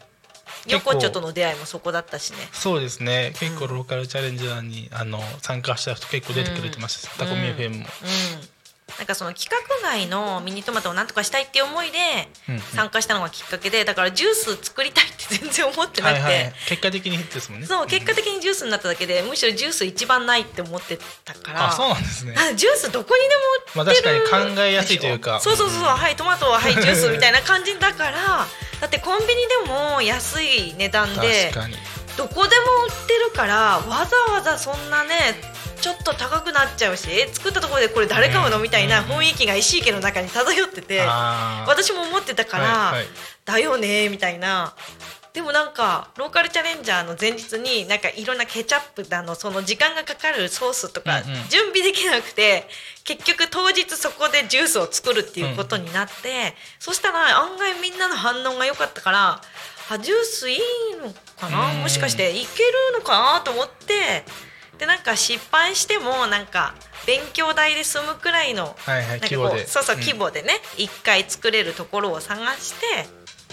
[0.68, 2.38] 横っちょとの出会いもそこだったしね。
[2.52, 3.32] そうですね。
[3.38, 7.84] 結構ローカルチャレンジャーにあの参加した人結構出てくれてました、タコミ FM も、うん
[8.98, 11.98] なんかその企画外のミニトマトをなんとかしたいっていう思いで
[12.74, 16.52] 参加したのがきっかけでだからジュース作りたいって全然思ってなくて、はいはい。
[16.68, 17.66] 結果的にですもんね。
[17.66, 21.68] そう結果的にジュースになっただけでむしろジュース一番ないって思ってたから。
[21.68, 22.34] あそうなんですね。
[22.36, 23.42] あジュースどこにでも
[23.82, 25.40] 売ってる、まあ確かに考えやすいというか。
[25.40, 25.88] そうそうそうそう。
[25.88, 28.46] はいトマトははいジュースみたいな感じだから。
[28.80, 31.50] だってコンビニでも安い値段で
[32.18, 35.14] どこでも売ってるからわざわざそんなね
[35.84, 43.06] ちょっと高くなっちゃうしえ作ったところでこれ誰買うのみたいな雰囲気が石井家の中に漂ってて私も思ってたから、はいはい。
[43.44, 44.74] だよねみたいな。
[45.34, 51.34] でもなんかローカルチャレンジャーの前日になんかいろんなケチャップだのその時間がかかるソースとかうんうん。
[51.50, 52.66] 準備できなくて、
[53.04, 59.42] 結局当日そこでジュースを作るっていうことになって、そしたら案外みんなの反応が良かったから
[59.90, 60.58] あジュースいい
[60.98, 61.80] のかな、うん。
[61.82, 63.40] もしかしていけるのかな？
[63.42, 64.24] と思って
[64.78, 66.74] でなんか失敗してもなんか
[67.06, 68.74] 勉強代で済むくらいの
[69.22, 69.66] 規模で。
[69.66, 70.02] そうそううん。
[70.02, 73.06] 規模でね一、回作れるところを探して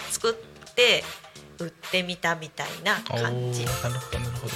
[0.09, 1.03] 作って
[1.59, 3.65] 売ってみたみたいな感じ。
[3.65, 4.53] なるほどなるほど。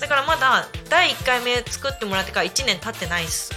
[0.00, 3.52] だからまだ第1回目作ってもらってから1年経ってないです。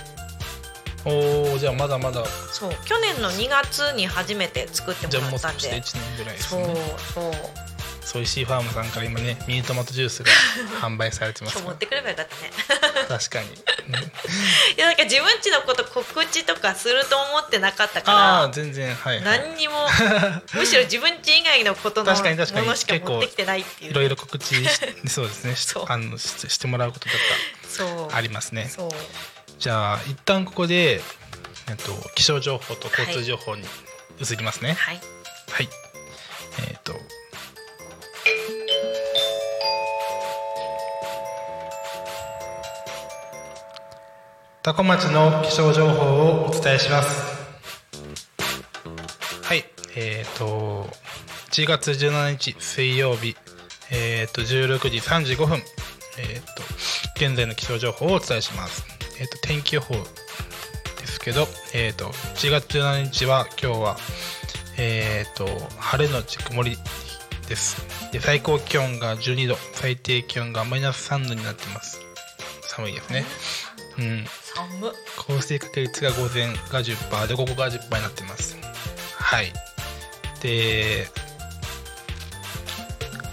[1.03, 2.23] おーじゃあまだまだ。
[2.25, 2.71] そう。
[2.85, 5.61] 去年の2月に初めて作ってじゃあもうもらったんで。
[5.61, 6.75] 少しで1年ぐらいですそうね
[7.13, 7.70] そう
[8.01, 10.31] ソイシーファームさんから今ねミニトマトジュースが
[10.81, 11.61] 販売されてます。
[11.61, 12.51] 持ってくればよかったね。
[13.07, 13.51] 確かに、う
[13.91, 13.99] んい
[14.77, 19.87] やなんか自分ちのこと告知とかすると思ってなかったかああ全然はい、らはい、何にも
[20.53, 23.91] むしろ自分ち以外のことのものしか持ってきてないっていう。
[23.91, 24.69] いろいろ告知し
[25.07, 25.27] そう。
[25.27, 25.55] ですね。
[25.55, 27.15] しあのししてもらうことと
[27.69, 28.09] そう。
[28.09, 28.71] かありますね。
[29.59, 31.01] じゃあ一旦ここで、
[31.69, 33.63] えっと、気象情報と交通情報に
[34.19, 34.73] 移りますね。
[34.73, 35.01] はい。
[35.51, 35.69] はい、
[36.67, 36.99] えっ、と
[44.63, 47.19] 多古町の気象情報をお伝えします。
[49.41, 50.87] はいえっ、と
[51.49, 53.35] 1月17日水曜日
[53.91, 55.57] えっ、と16時35分
[56.19, 56.61] えっ、と
[57.15, 58.85] 現在の気象情報をお伝えします。
[59.19, 60.01] えっ、と天気予報で
[61.07, 63.97] すけどえっ、と1月17日は今日は
[64.77, 65.47] えっ、と
[65.79, 66.77] 晴れのち曇り
[67.49, 68.11] です。
[68.11, 71.99] で最高気温が12度最低気温がマイナス3度になってます。
[72.67, 73.25] 寒いですね。
[73.97, 74.25] うん。
[74.55, 78.57] 寒降水確率が午前が10%で午後が10%になってます。
[79.15, 79.51] はい。
[80.41, 81.07] で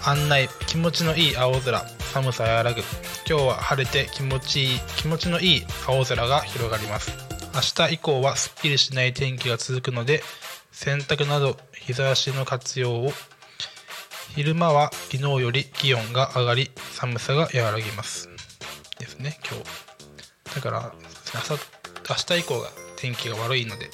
[0.05, 1.85] 案内気持ちのいい青空。
[2.13, 2.81] 寒さ和らぐ。
[3.27, 7.11] 今日は晴れて気持ちいい気持ちのいい青空が広がります。
[7.53, 10.23] 明日以降はすっきりしない天気が続くので
[10.71, 13.11] 洗濯など日差しの活用を。
[14.35, 18.29] 昼間は昨日より気温が上がり寒さが和らぎます。
[18.99, 19.88] ですね今日
[20.55, 20.91] だから
[21.35, 23.89] 朝明日以降が天気が悪いので、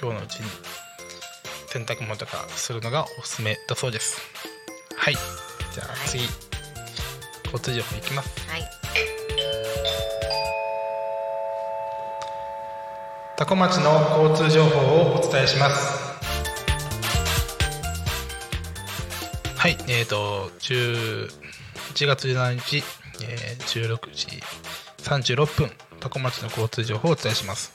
[0.00, 0.46] 今日のうちに
[1.68, 4.20] 洗濯物とかするのがおすすめだそうです。
[4.96, 5.14] はい。
[5.14, 6.08] じゃあはい。
[6.08, 6.24] 次、
[7.44, 8.50] 交通情報いきます。
[8.50, 8.70] はい。
[13.36, 16.04] 多古町の交通情報をお伝えします。
[19.56, 19.76] はい。
[19.88, 21.28] えーと10
[21.94, 22.82] 1月17日、
[23.22, 24.42] えー16時
[25.04, 27.72] 36分多古町の交通情報をお伝えします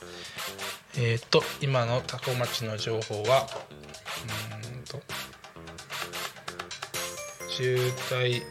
[0.96, 3.46] えーと今の多古町の情報は
[4.74, 5.00] うんと
[7.48, 7.76] 渋
[8.10, 8.42] 滞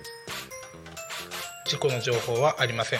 [1.66, 3.00] 事故の情報はありません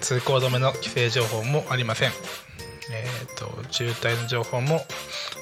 [0.00, 2.10] 通行止めの規制情報もありません。
[2.90, 4.80] えっ、と渋滞の情報も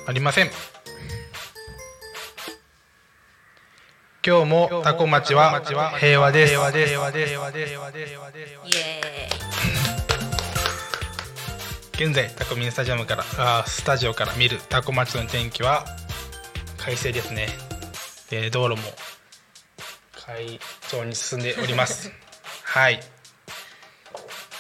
[0.09, 0.51] ありません。
[4.27, 5.63] 今日もタコ町は
[6.01, 6.55] 平和です。
[6.55, 6.89] 平和です。
[6.89, 7.29] 平和です。
[7.29, 7.69] 平和です。
[7.69, 8.11] 平和です。
[8.11, 8.41] 平和で
[11.93, 15.85] 現在タコミンスタジアムからあースタジオから見るタコ町の天気は
[16.77, 17.47] 快晴ですね。
[18.29, 18.89] で道路も
[20.13, 20.59] 快
[20.91, 22.11] 調に進んでおります。
[22.65, 23.01] はい。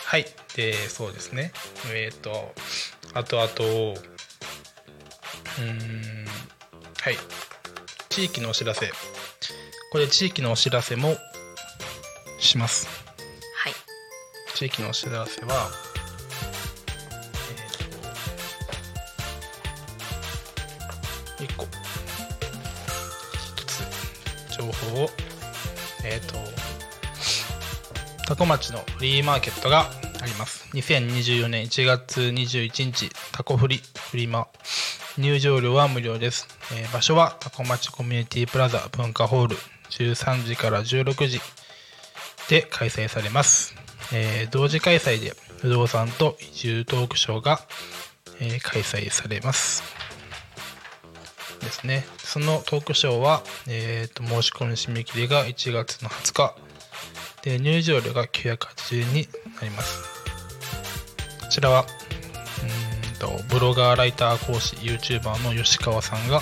[0.04, 0.26] はい。
[0.54, 1.50] でそうですね。
[1.92, 2.54] えっ、と
[3.14, 6.28] あとあとうーん
[7.00, 7.18] はい
[8.10, 8.92] 地域のお知らせ
[9.96, 11.16] これ地域のお知らせも
[12.38, 12.86] します。
[12.86, 12.90] ー
[13.54, 13.72] はい。
[14.54, 15.70] 地域のお知らせは、
[21.40, 21.68] えー、と1個1
[24.50, 25.08] つ情報を
[26.04, 26.34] えっ、と
[28.28, 29.86] 多古町のフリーマーケットが
[30.20, 30.68] あります。
[30.74, 33.80] 2024年1月21日タコフリ
[34.10, 34.46] フリマ
[35.16, 39.56] 入場料は無料です、えー場所は多古町コミュニティプラザ文化ホール
[39.90, 41.40] 13時から16時
[42.48, 43.74] で開催されます、
[44.12, 47.60] えー同時開催で不動産と移住トークショーが、
[48.40, 49.82] えー開催されます。
[51.60, 52.04] ですね。
[52.18, 56.54] そのトークショーは、えーと申し込み締め切りが1月の20日。
[57.42, 59.28] で入場料が980円に
[59.60, 60.02] なります。
[61.40, 61.86] こちらは
[62.62, 66.40] うんとブロガーライター講師 YouTuber の吉川さんが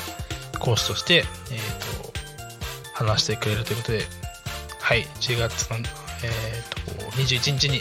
[0.60, 1.83] 講師として、えー、
[2.94, 4.02] 話してくれるということで
[4.80, 7.80] はい1月の、えー、と21日に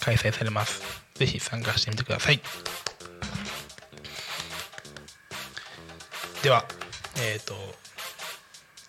[0.00, 0.82] 開催されます。
[1.14, 2.40] ぜひ参加してみてください。
[6.42, 6.64] では
[7.18, 7.54] えっ、と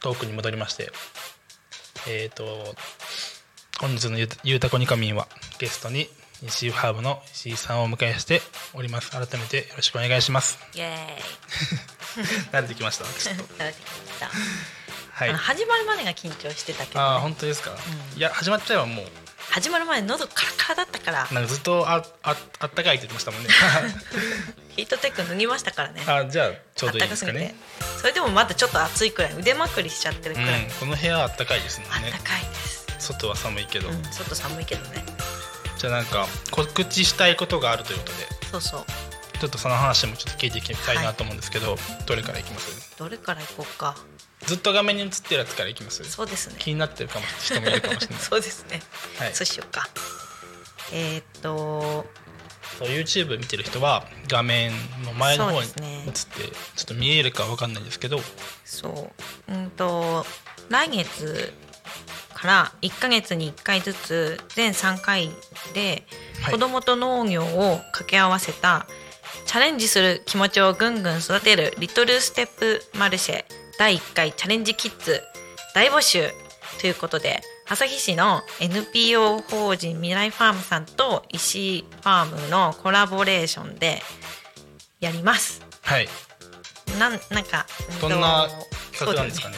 [0.02, 0.92] トークに戻りまして
[2.08, 2.76] えっ、と
[3.80, 6.10] 本日のゆ「ゆうたこにかみん」はゲストに
[6.44, 8.42] 西ハーブの石井さんをお迎えして
[8.76, 9.10] おります。
[9.12, 10.60] 改めてよろしくお願いします。
[10.76, 11.18] イエ
[12.52, 13.06] 慣れてきました？
[13.06, 13.44] ちょっと。
[13.44, 14.77] ーイ慣れてきました？
[15.18, 15.34] はい。
[15.34, 18.18] 始まるまでが緊張してたけど、ああね、本当ですか、うん。
[18.20, 19.06] いや始まっちゃえばもう。
[19.50, 21.28] 始まる前喉カラカラだったから。
[21.32, 23.50] なんかずっとあああったかいって言ってましたもんね。
[24.78, 26.04] ヒートテック脱ぎましたからね。
[26.06, 27.56] あじゃあちょうどいいですすかね
[28.00, 32.12] それでもまだちょっと暑いくらい腕まくりしちゃってるくらい、うん、この部屋はあったかいですもんね。
[32.14, 35.04] あったかいです、外は寒いけど、うん、ちょっと寒いけどね。
[35.80, 38.28] じゃあなんか告知したいことがあるということで。
[38.52, 38.86] そうそう。
[39.40, 42.98] ちょっとその話もちょっと聞いていきたいなと思うんですけど、どれからいきます？
[42.98, 43.96] どれからいこうか
[44.46, 46.04] ずっと画面に映ってるやつからいきます？
[46.04, 46.56] そうですね。
[46.60, 48.20] 気になってるかも人もいるかもしれない。
[48.24, 48.82] そうですね、
[49.18, 49.36] はい。
[49.36, 49.90] そうしようか。
[50.94, 52.06] えーっと。
[52.78, 54.72] そう YouTube 見てる人は画面
[55.04, 55.68] の前の方に
[56.06, 56.12] 映って、
[56.76, 58.22] ちょっと見えるかわかんないですけど。
[58.64, 59.12] そ
[59.48, 59.52] う。
[59.52, 60.26] うんと
[60.70, 61.54] 来月
[62.34, 65.32] から1ヶ月に1回ずつ全3回
[65.74, 66.06] で
[66.44, 66.54] はい。
[66.54, 68.86] 子供と農業を掛け合わせた
[69.48, 73.46] チャレンジする気持ちをぐんぐん育てるリトルステップマルシェ
[73.78, 75.22] 第1回チャレンジキッズ
[75.76, 76.30] 大募集
[76.82, 84.02] ということで旭市の NPO 法人未来ファームさんと石井ファームのコラボレーションで
[85.00, 85.62] やります。
[85.82, 86.08] はい。
[86.98, 87.68] なんなんか
[88.02, 88.48] どんな
[88.94, 89.58] 企画なんですかね。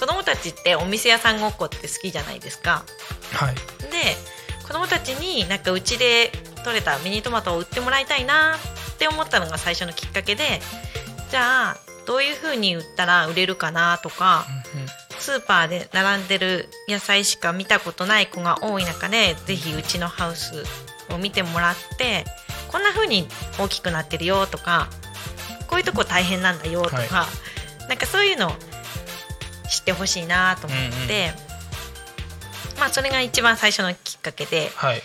[0.00, 2.84] 子供たちってお店屋さんごっこって好きじゃないですか。
[3.32, 3.54] はい、はい。
[3.54, 3.60] で
[4.66, 6.32] 子供たちになんかうちで
[6.64, 10.60] 採れたミニトマトを売ってもらいたいなって思ったのが最初のきっかけで
[11.30, 11.76] じゃあ
[12.06, 14.46] どういう風に売ったら売れるかなとか
[15.18, 20.64] スーパーで並んでる野菜しか見たことない子が多い中でぜひうちのハウス
[21.12, 22.24] を見てもらって
[22.70, 23.26] こんな風に
[23.58, 24.88] 大きくなってるよとか
[25.68, 27.26] こういうとこ大変なんだよとか、は
[27.88, 28.50] なんかそういうのを
[29.70, 31.32] 知ってほしいなと思って、
[32.78, 35.02] まあそれが一番最初のきっかけではい。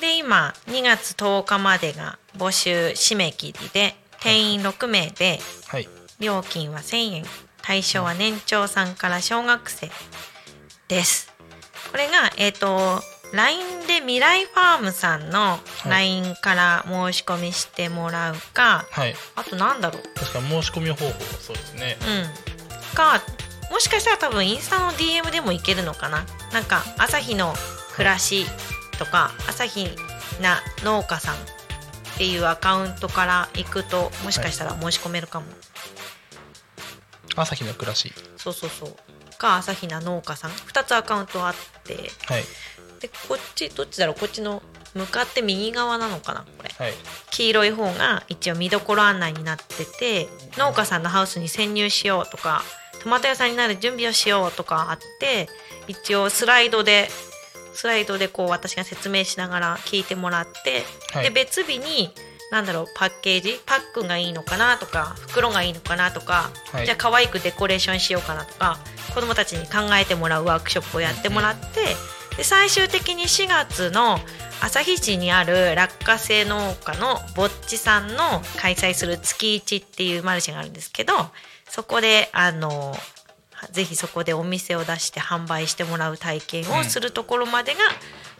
[0.00, 5.88] で今2月10日までが募集締め切りで定員6名ではい
[6.20, 7.24] 料金は1000円。
[7.62, 9.90] 対象は年長さんから小学生
[10.88, 11.32] です。
[11.90, 13.02] これがえっ、と
[13.32, 19.14] LINE で未来ファームさんの LINE から申し込みしてもらうか、はい。
[19.36, 20.02] あとなんだろう。
[20.14, 21.96] 確か申し込み方法そうですね。
[22.00, 22.96] うん。
[22.96, 23.20] か
[23.70, 26.24] もしかしたら多分インスタの DM でもいけるのかな。
[26.52, 27.52] なんか朝日の
[27.94, 28.46] 暮らし
[28.98, 29.90] とか朝日
[30.40, 31.38] な農家さんっ
[32.16, 35.46] ていうアカウントから行くともしかしたら申し込めるかも、
[37.36, 38.12] 朝日の暮らし。
[38.36, 38.96] そうそうそう。
[39.38, 40.50] か朝日な農家さん。
[40.50, 41.54] 2つアカウントあっ
[41.84, 41.94] て。
[42.26, 42.44] はい。
[43.00, 44.14] でこっちどっちだろう？
[44.18, 44.62] こっちの
[44.94, 46.40] 向かって右側なのかな？
[46.40, 46.70] これ。
[46.84, 46.94] はい。
[47.30, 52.62] 黄色い方が一応見どころ案内になってて農家さんのハウスに潜入しようとか
[53.02, 55.48] トマト屋さんになる準備をしようとかあって
[55.86, 57.08] 一応スライドで
[57.72, 61.24] スライドでこう私が説明しながら聞いてもらって、はい。
[61.24, 62.12] で別日に
[62.50, 63.60] 何だろうパッケージ？
[63.66, 66.86] パックがいいのかなとか袋がいいのかなとか、はい。
[66.86, 68.78] じゃあ可愛くデコレーションしようかなとか
[69.14, 71.66] 子どもたちに考えてもらうワークショップをやってもらって、
[72.36, 74.18] で最終的に4月の
[74.60, 81.12] 旭市にある落花生農家のぼっちさんの開催する月一っていうマルシェがあるんですけど
[81.68, 82.94] そこであの
[83.70, 87.80] ぜひそこでお店を出して販売してもらう体験をするところまでが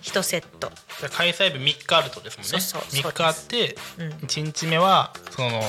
[0.03, 0.71] 1セット、
[1.01, 2.51] じゃあ開催日3日あるとですもんね。
[2.51, 4.09] そうそう3日あってうん。
[4.27, 5.61] 1日目はその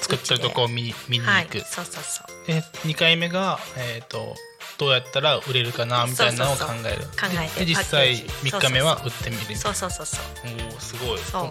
[0.00, 2.46] 作ってるとこを見に見にはい行く、そうそうそう。
[2.46, 4.34] で2回目が、えー、と
[4.78, 7.02] どうやったら売れるかなみたいなのを考える。
[7.02, 8.56] 考えてで実際パッケージ。
[8.56, 9.56] 3日目は売ってみる。
[9.56, 10.56] そうそうそうそう。
[10.56, 11.18] なおおすごい。
[11.18, 11.48] そう。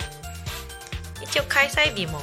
[1.23, 2.19] 一応開催日も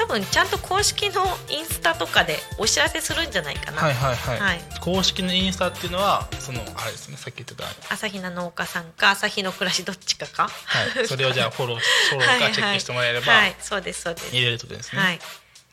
[0.00, 4.60] 多分ちゃんと公式のインスタとかでお知らせするんじゃないかな、はいはいはい、はい。
[4.80, 10.48] 公式のインスタっていうのはそのあれですねさっき言ってた朝日奈農家さんか朝日の暮らしどっちかか。
[10.48, 13.54] はい、それをじゃあフォローフォローはいはいかチェックしてもらえればはい。
[13.60, 14.32] そうですそうです。
[14.32, 15.02] 見れるとですね。
[15.02, 15.18] はい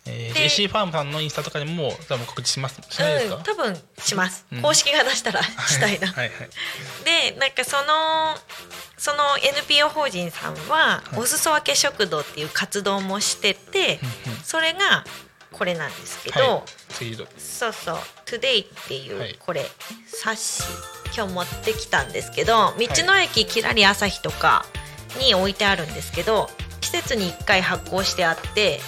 [0.07, 2.81] えー、で JC ファームさんのインスタとかにも多分告知します。
[2.89, 4.61] しないですか、うん、多分します、うん。
[4.61, 6.49] 公式が出したらしたいな、はいはい
[7.05, 8.35] でなんかその
[8.97, 11.17] その NPO 法人さんは、い。
[11.17, 14.39] お裾分け食堂っていう活動もしてて、うんうん。
[14.39, 15.05] それが
[15.51, 16.63] これなんですけど、はい。
[17.37, 19.35] そうそう「Today」っていう、はい。
[19.39, 19.65] これ
[20.07, 24.65] 冊子今日持ってきたんですけど道の駅きらり朝日とか
[25.19, 26.49] に置いてあるんですけど
[26.81, 28.79] 季節に1回発行してあって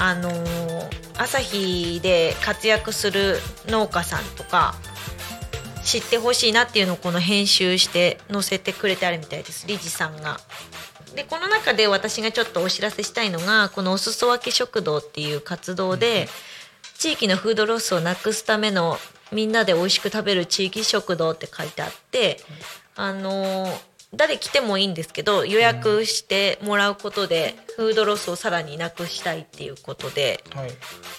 [0.00, 3.36] あのー朝日で活躍する
[3.66, 4.74] 農家さんとか
[5.84, 10.38] 知ってほしいなっていうのをこの編集して載せてくれてあるみたいです理事さんが。
[11.14, 16.28] でこの中で私がちょっとお知らせしたいのがこのお裾分け食堂っていう活動で、
[16.96, 18.96] 地域のフードロスをなくすための
[19.32, 22.40] みんなで美味しく食べる地域食堂って書いてあって、
[22.96, 30.70] あのー誰来てもいいんですけど予約してもらうことでフードロスをさらになくしたいっていうことではい。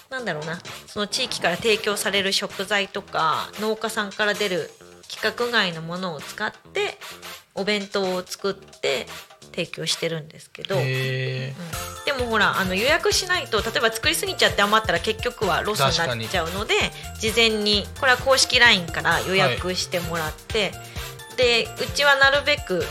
[0.10, 0.60] なんだろうな。
[0.88, 4.70] その地域から提供される食材とか農家さんから出る
[5.04, 6.98] 規格外のものを使って
[7.56, 9.06] お弁当を作って
[9.52, 11.54] 提供してるんですけど、へ
[12.06, 16.76] でもほらあの予約しないと例えば作りすぎちゃって余ったら結局はロスになっちゃうので
[17.20, 20.72] 事前にこれは公式 LINE から予約してもらって、
[21.38, 22.84] でうちはなるべく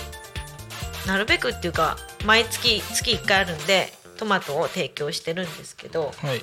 [1.07, 6.43] なるべくっていうか毎月月1回あるんでトマトを提供してるんですけど、はい、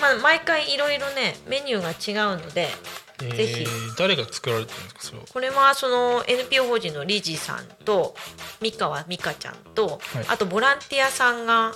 [0.00, 2.68] まあ、毎回いろいろねメニューが違うので
[3.22, 3.66] えーぜひ。
[3.96, 8.14] 誰が作られてるんですかそれをこれはその NPO 法人の理事さんと
[8.60, 9.98] 三川美香ちゃんと、はい。
[10.28, 11.72] あとボランティアさんが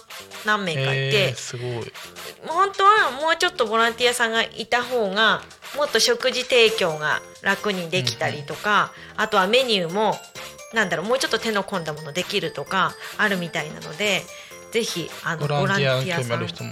[0.46, 1.92] 何名かいて、えー、すごい。
[2.46, 5.42] 本当はもうちょっとボランティアさんがいた方が
[5.76, 10.14] もっと食事提供が楽にできたりとか、あとはメニューも
[10.74, 14.22] なんだろうもうちょっと手の込んだものできるとかあるみたいなので
[14.72, 16.38] ぜひあのボランティアさん。
[16.38, 16.70] ある人も、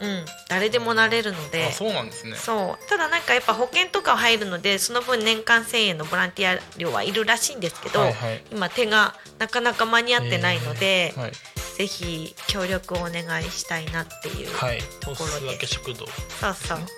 [0.00, 1.72] うん、誰でもなれるので。
[1.72, 2.36] そうなんですね。
[2.36, 2.88] そう。
[2.88, 8.42] ただなんかやっぱ保険とかは入るのでその分年間1000円のボランティア料はいるらしいんですけど、はいはい。
[8.52, 11.32] 今手がなかなか間に合ってないので、えーはい、
[11.78, 16.06] ぜひ協力をお願いしたいなっていうはい、ところで、け食堂。
[16.06, 16.78] そうそう。
[16.78, 16.88] はい。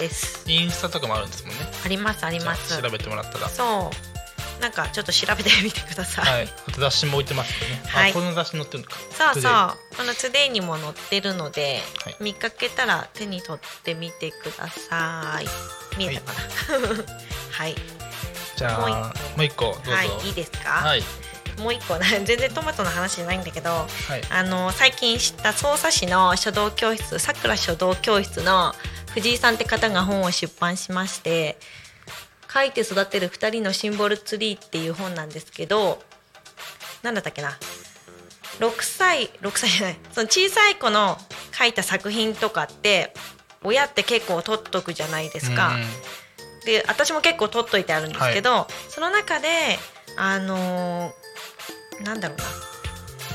[0.00, 0.44] です。
[0.50, 1.60] インスタとかもあるんですもんね。
[1.84, 2.82] ありますあります。
[2.82, 3.48] 調べてもらったら。
[3.48, 4.11] そう
[4.62, 6.48] なんかちょっと調べてみてください、はい。
[6.68, 8.10] あと雑誌も置いてますよね、はい。
[8.12, 8.96] あこの雑誌載ってるのか。
[9.10, 9.96] そうそう。
[9.96, 12.16] この「Today」にも載ってるので、はい。
[12.20, 15.98] 見かけたら手に取ってみてください。
[15.98, 16.32] 見えたか
[16.78, 17.04] な？
[17.50, 17.74] はい。
[18.56, 19.90] じゃあもう一もう一個どうぞ。
[19.90, 21.02] はいいいですか、はい。
[21.58, 21.98] もう一個。
[21.98, 24.22] 全然トマトの話じゃないんだけどはい。
[24.30, 28.76] あの最近知った匝瑳市の書道教室さくら書道教室の
[29.12, 31.58] 藤井さんって方が本を出版しまして
[32.52, 36.02] 「書いて育てる2人のシンボルツリー」っていう本なんですけど
[37.02, 37.58] 何だったっけな
[38.58, 39.96] ？6歳6歳じゃない。
[40.12, 41.18] その小さい子の
[41.58, 43.14] 書いた作品とかって
[43.64, 45.76] 親って結構取っとくじゃないですか。
[46.64, 49.48] で私も結構取っといてあるんですけど、その中で
[50.16, 52.44] あのーなんだろうな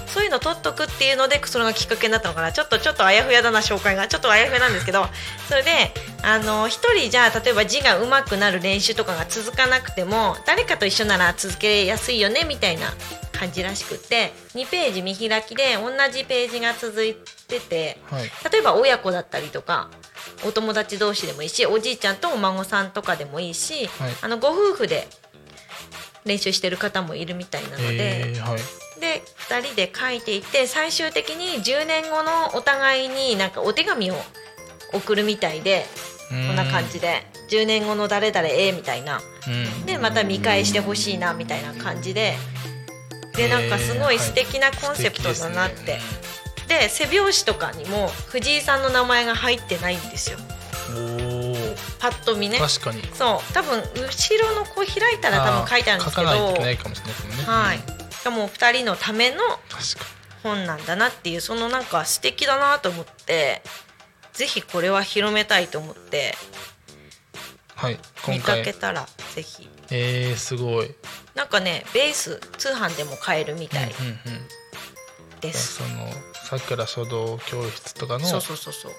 [0.08, 2.52] そういうの取っとくっていうのでそれがきっかけになったのかな。
[2.52, 5.06] ちょっとちょっとあやふやだな紹介がちょっとあやふやなんですけど
[5.48, 5.72] それで
[6.24, 12.88] あの一人じゃあ例えば字が上手くなる練習とかが続かなくても誰かと一緒なら続けやすいよねみたいな
[13.32, 17.16] 感じらしくって2ページ見開きで同じページが続い
[17.48, 18.32] ててうんはい。
[18.52, 19.90] 例えば親子だったりとか
[20.46, 24.12] お友達同士でもいいしおじいちゃんとお孫さんとかでもいいし、はい。
[24.22, 25.08] あのご夫婦で
[26.26, 28.60] 練習してる方もいるみたいなので、えー、はい
[29.00, 34.16] で2人で書いていって最終的に10年後のお互いになんかお手紙を
[34.94, 35.86] 送るみたいで
[36.30, 39.22] ここんな感じで10年後の誰々えみたいな。
[39.48, 39.86] うん。
[39.86, 42.36] でまた見返してほしいなみたいな感じで。
[43.36, 46.00] でなんかすごい素敵なコンセプトだなって、
[46.68, 50.40] で背表紙とかにも藤井さんの名前が入ってないんですよ。
[52.00, 52.58] パッと見ね。
[52.60, 53.02] 確かに。
[53.14, 53.54] そう。
[53.54, 56.54] 多分後ろのこう開いたら多分書いてあるんですけど。
[56.54, 56.78] ね。
[57.46, 57.97] はい
[58.28, 59.38] かも2人のための
[60.44, 63.62] 本なんだなっていうそのなんか素敵だなと思って
[64.34, 66.36] ぜひこれは広めたいと思って
[67.76, 69.70] にはい見かけたらぜひ。
[69.90, 70.94] えー、すごい。
[71.34, 75.40] なんかねベース通販でも買えるみたいうんうんうん。
[75.40, 76.10] です、その
[76.48, 78.92] さくら書道教室とかのそうそうそうそう。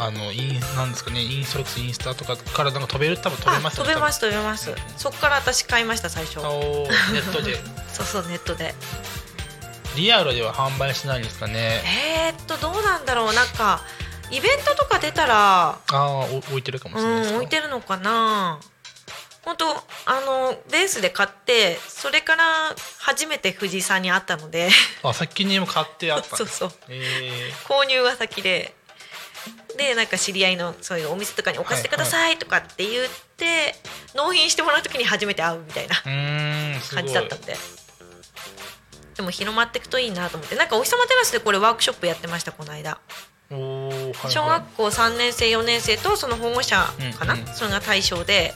[0.00, 4.74] あのインなんですかねインストラクスインスタとかからなんか飛べる多分飛べあます飛べます飛べます。
[4.96, 6.38] そっから私買いました最初。
[6.38, 7.56] ネットで。
[7.92, 8.74] そうそうネットで。
[9.94, 11.82] リアルでは販売しないんですかね。
[12.26, 13.34] えー、っとどうなんだろう。
[13.34, 13.82] なんか
[14.32, 18.58] イベントとか出たらああお置いてるかもしれないうん置いてるのかな
[19.44, 22.44] 本当あのベースで買ってそれから
[22.98, 24.70] 初めて藤井さんに会ったので。
[25.02, 26.72] あ先にも買ってあったん そうそう。
[26.88, 27.52] え。
[27.64, 28.74] 購入が先で。
[29.76, 33.74] でなんか知り合いのそういうお店とかに置かせてくださいとかって言って、
[34.14, 37.56] 納品してもらう時に初めて会うみたいな感じだったんで。
[39.16, 40.54] でも広まっていくといいなと思って。
[40.54, 42.98] なんかお日様テラスでこれワークショップやってましたこの間。
[43.50, 46.86] 小学校3年生4年生とその保護者
[47.18, 47.46] かな、うんうん。
[47.48, 48.54] それが対象で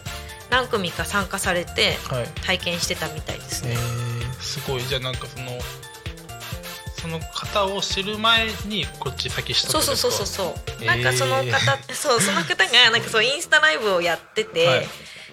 [0.50, 2.26] 何組か参加されてはい。
[2.44, 4.82] 体験してたみたいですえね、ー、すごい。
[4.82, 5.46] じゃあなんかその
[7.00, 10.86] その方を知る前にこっち先知ったそうそうそうそうそう、えー。
[10.86, 14.88] なんかその方そうその方が なんかそうインスタライブをやってて、はい。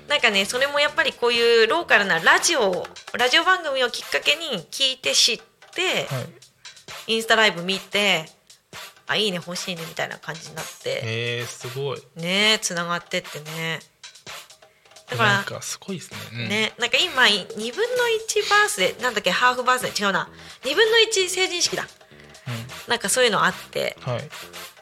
[0.07, 5.41] なんかねそれもやっぱりこういうローカルなラジオをラジオ番組をきっかけに聞いて知っ
[5.74, 6.30] て、はい。
[7.07, 8.30] インスタライブ見て
[9.07, 11.01] あいいね欲しいねみたいな感じになって。
[11.03, 12.03] えー、すごい。
[12.16, 13.80] ねつながってってね
[15.10, 20.30] だからなんかすごいですね、うん、ね、なんか今2分の1バースデーなんだっけハーフバースデー違うな。
[20.64, 21.88] 2分の1成人式だ。
[22.88, 23.97] なんかそういうのあって。
[24.06, 24.30] うん、はい。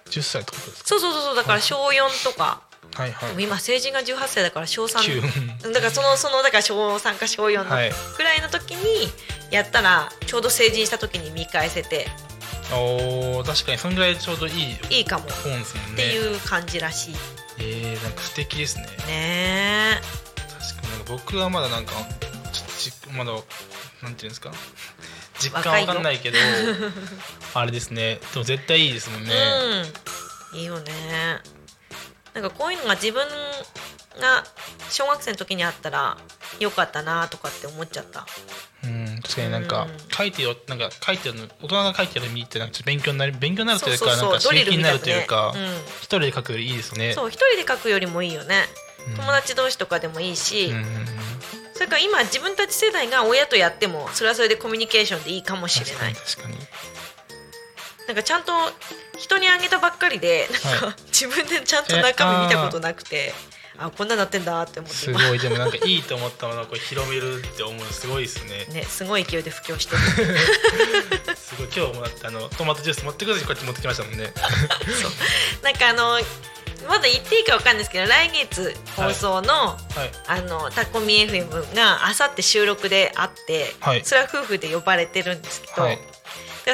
[0.09, 0.89] 10歳ってことですか？
[0.89, 2.61] そうそうそうそうだから小4とか。
[2.95, 3.29] はいはい。
[3.29, 7.91] でも今成人が18歳だから小急3 だからそのそのだから小3か小4のはい。
[8.15, 9.11] くらいの時に
[9.49, 12.07] やったらちょうど成人した時に見返せて。
[12.73, 14.77] おー確かにそんぐらいちょうどいい。
[14.89, 15.25] いいかも。
[15.25, 15.63] ね。
[15.95, 17.15] ていう感じらしい
[17.63, 18.87] えー、なんか素敵ですね。
[19.07, 20.01] ね
[20.59, 21.93] 確かになんか僕はまだなんか
[22.77, 23.31] ちまだ
[24.01, 24.51] なんていうんですか？
[25.39, 26.37] 実感わかんないけど
[27.53, 28.19] あれですね。
[28.33, 29.33] でも絶対いいですもんね、
[30.53, 30.59] うん。
[30.59, 31.41] いいよね。
[32.33, 33.27] なんかこういうのが自分
[34.19, 34.43] が
[34.89, 36.17] 小学生の時にあったら
[36.59, 38.25] よかったなとかって思っちゃった
[38.83, 40.09] うん、確かになんか、うん。
[40.09, 45.53] 書いてよなんか書いてるの大人が書いてるの見てなんか勉強になる勉強になるというかなんか刺激になるというか
[45.99, 47.13] 一人で書くよりいいですね。
[47.13, 48.65] そう一人で書くよりもいいよね、
[49.09, 49.15] うん。
[49.15, 50.73] 友達同士とかでもいいし、
[51.73, 56.09] それから今自分たち世代が親とやってもそれはそれでコミュニケーションでいいかもしれない。
[56.09, 56.55] に確かに。
[58.07, 58.51] なんかちゃんと
[59.17, 63.33] 人にあげたばっかりでなんか、は 自分でちゃんと中身見たことなくて
[63.81, 64.95] あこんななってんだって思って。
[64.95, 68.65] す今ごいでもなんかいいと思ったものをこう広めるって思うのすごいですね。
[68.71, 70.37] ねすごい勢いで布教してる。
[71.35, 74.31] すごい今日もだってあのトマトジュース持ってくる時こっち持ってきましたもんね。
[75.63, 76.19] なんかあの
[76.87, 79.77] まだ言っていいかわかんないですけど来月放送の、はい。
[80.27, 84.05] あのタコミ FM があさって収録であって、はい。
[84.05, 85.99] それは夫婦で呼ばれてるんですけど、はい。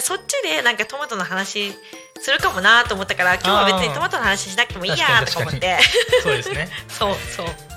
[0.01, 1.73] そっちでなんかトマトの話
[2.19, 5.77] するかもなと思ったから今日は別にトマトの話しなくてもいいやとか思って。
[6.23, 6.69] そうですね。
[6.87, 7.76] そうそう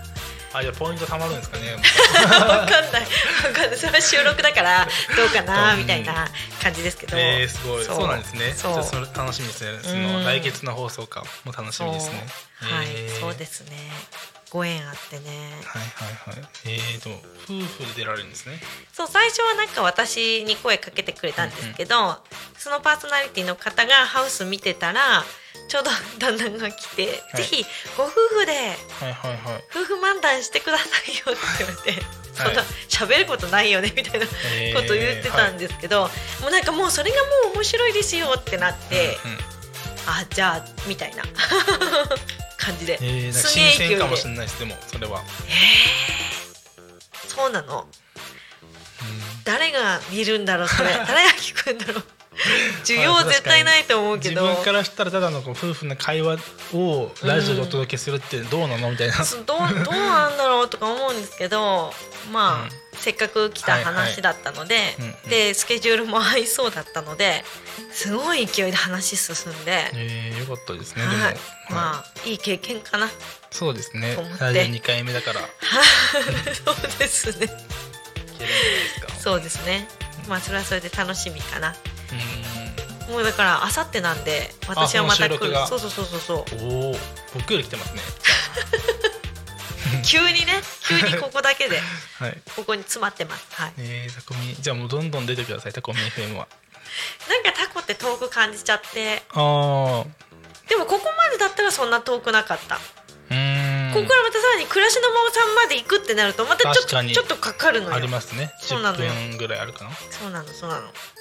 [0.53, 1.72] あじゃあポイントたまるんですかね。
[1.74, 2.66] わかんない。
[2.66, 3.78] わかんない。
[3.78, 4.86] それは収録だから
[5.16, 5.76] どうかなう。
[5.76, 6.28] んみたいな
[6.62, 7.84] 感じですけど、えー、すごい。
[7.84, 8.53] そそううなんですね。
[8.57, 9.78] じゃあそれ楽しみですね。
[9.82, 10.03] そうん。
[10.03, 12.26] の来月の放送かも楽しみですね。
[12.61, 13.20] はい、えー。
[13.20, 13.76] そうですね。
[14.51, 15.53] ご縁あってね。
[15.64, 15.82] はい
[16.32, 16.48] はいはい。
[16.66, 17.11] えーと
[17.44, 18.61] 夫婦で出られるんですね。
[18.92, 22.18] そう最初はなんか私に声かけてくれたんですけど、
[22.59, 25.22] そのパーソナリティの方がハウス見てたら
[25.71, 27.37] ちょうど旦那が来て、はい。
[27.37, 27.64] ぜひ
[27.97, 28.09] ご夫
[28.41, 29.64] 婦ではいはいはい。
[29.71, 32.03] 夫婦漫談してくださいよって言われて、
[32.35, 36.11] そんな喋ることないよねみたいなえーこと言ってたんですけど、
[36.43, 39.39] もうなんかもうそれがもう面白いですよってなって、うんうん。
[40.09, 41.23] あじゃあみたいな
[42.59, 43.77] 感じで、えー、すげえ勢いで。
[43.77, 45.23] 新鮮かもしれないですでもそれは、
[47.29, 47.83] そうなの。
[47.83, 47.87] うん。
[49.45, 50.91] 誰が見るんだろうそれ。
[50.91, 52.05] 誰が聞くんだろう
[52.84, 54.43] 需要絶対ないと思うけど。
[54.43, 56.38] 自分からしたらただのこう夫婦の会話
[56.72, 61.93] をラジオでお届けするってどうなのみたいな、そどうどうなんだろうとか思うんですけど
[62.32, 62.70] まあ、うん。
[62.93, 67.45] せっかく来た話だったので、うんうんでスケジュールも合いそうだったので
[67.93, 71.22] すごい勢いで話進んで、えー、よかったですねでも、はい。
[71.22, 71.36] はい
[71.70, 72.34] まあい。
[72.34, 73.09] い経験かな。
[73.51, 74.14] そうですね。
[74.14, 74.45] と思って。
[74.45, 75.41] ラジオ2回目だから。
[75.41, 75.45] い
[76.55, 77.49] そうですね。
[79.18, 79.88] そうですね。
[80.28, 81.70] まあそれはそれで楽しみかな。
[81.70, 81.74] う
[83.11, 85.38] もうだからあさってなんで私はまた来る。
[85.66, 86.44] そうそうそうそうそう。
[86.62, 86.96] おお
[87.34, 88.00] 僕より来てますね。
[90.06, 91.80] 急にね急にここだけで
[92.18, 92.38] はい。
[92.54, 93.46] ここに詰まってます。
[93.52, 93.72] はい。
[93.78, 94.56] えー、タコミ。
[94.58, 96.46] じゃあもうどんどん出てくださいタコミ FM は。
[97.28, 99.22] なんかタコって遠く感じちゃって。
[99.30, 100.06] あー。
[100.68, 103.92] でもここまでだったらそんな遠くなかった、うーん。
[103.92, 107.96] ここからまたさらに暮らしの間さんまで行くってなるとまたちょっとちょっとかかるのよ。
[107.96, 108.52] ありますね。
[108.62, 109.12] 10そうなのよ。
[109.12, 111.20] 分ぐらいあるかな、そうなのそうなの、えー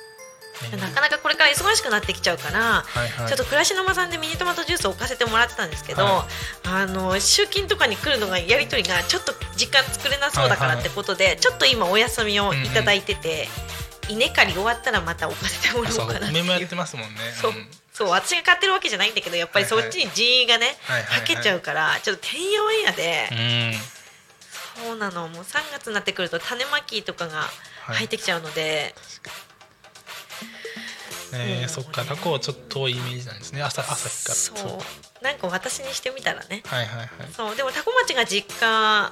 [0.78, 3.28] なかなかこれから忙しくなってきちゃうから、はいはい。
[3.28, 6.28] ちょっと暮らしの間さんでミニトマトジュースを置かせてもらってたんですけど、は
[6.66, 13.48] あの集金とかに来るのがやり取りがちょっと時間作れなそうだからってことで、ちょっと今お休みをいただいてて、
[14.10, 16.76] 稲刈り終わったらまた置かせてもらおうかなって梅もやっていう。
[16.76, 17.20] ますもんね。
[17.40, 17.70] そ う、ん。
[17.94, 21.02] そう私が買ってるわけじゃないんだけどやっぱりそっちに人員がね、はい。
[21.02, 23.80] はいはいはけちゃうからちょっとてんやわんやで、うん。
[24.84, 25.28] そうなの。
[25.28, 27.50] もう3月になってくると種まきとかが
[27.88, 31.70] 入ってきちゃうので、えー、うん。
[31.70, 33.62] そっかタコはちょっと遠いイメージなんですね。
[33.62, 34.36] 朝朝日から。
[34.36, 34.80] そ
[35.22, 35.24] う。
[35.24, 36.64] なんか私にしてみたらね。
[36.66, 37.10] はいはいはい。
[37.36, 37.56] そう。
[37.56, 39.12] でもタコ町が実家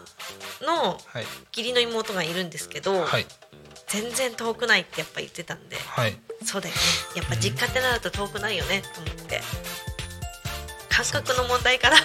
[0.62, 1.26] のはい。
[1.56, 3.26] 義理の妹がいるんですけど、はい。
[3.88, 5.78] 全然遠くないってやっぱ言ってたんで。
[5.78, 6.18] はい。
[6.44, 6.82] そうだよね。
[7.16, 9.42] やっぱ実家ってなると遠くないよねと思って。
[10.90, 11.98] 感覚の問題かな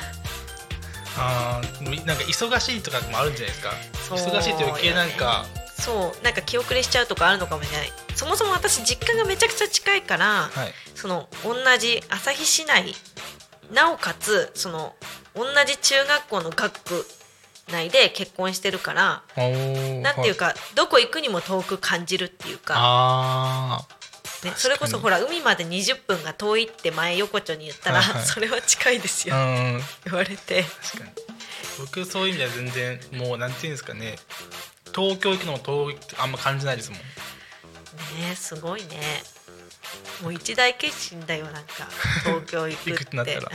[1.16, 3.70] あーなんか忙しいとかもあるんじゃないですか。
[4.14, 5.46] 忙しいと余計なんか
[5.82, 10.72] そうなんか気遅れしちゃうとかあるのかもしれないそもそも私実家がめちゃくちゃ近いから、はい。
[10.94, 12.94] その同じ旭市内
[13.72, 14.94] なおかつその
[15.34, 17.06] 同じ中学校の学区
[17.72, 20.34] 内で結婚してるからなんていうはい。
[20.36, 23.86] かどこ行くにも遠く感じるっていうか、あ
[24.44, 28.26] ね、それこそほら海まで20分が遠いって前横丁に言ったら、はいはい。
[28.26, 29.34] それは近いですよ、
[30.04, 30.62] 言われて。
[30.62, 31.10] 確かに。
[31.80, 34.16] 僕そういう意味では全然もうなんていうんですかね
[34.94, 36.98] 東京行くのも遠いってあんま感じないですもん。
[37.00, 39.22] ねすごいね。
[40.22, 41.88] もう一大決心だよなんか。
[42.24, 43.04] 東京行く行って。
[43.04, 43.50] くってなったら。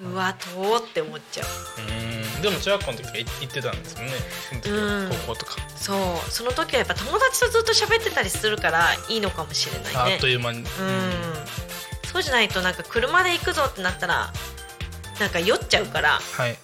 [0.00, 0.12] うん。
[0.12, 1.46] うわ遠って思っちゃう。
[1.80, 2.42] うん。
[2.42, 4.12] でも中学校の時とか行行ってたんですよね。
[4.48, 5.08] その時うん。
[5.08, 6.30] は高校とか、そう。
[6.30, 10.14] その時はやっぱ友達とずっと喋ってたりするからいいのかもしれないね。
[10.14, 11.34] あっという間に、うん。
[12.12, 14.32] そうじゃないとなんか車で行くぞってなったら
[15.18, 16.56] なんか酔っちゃうからはい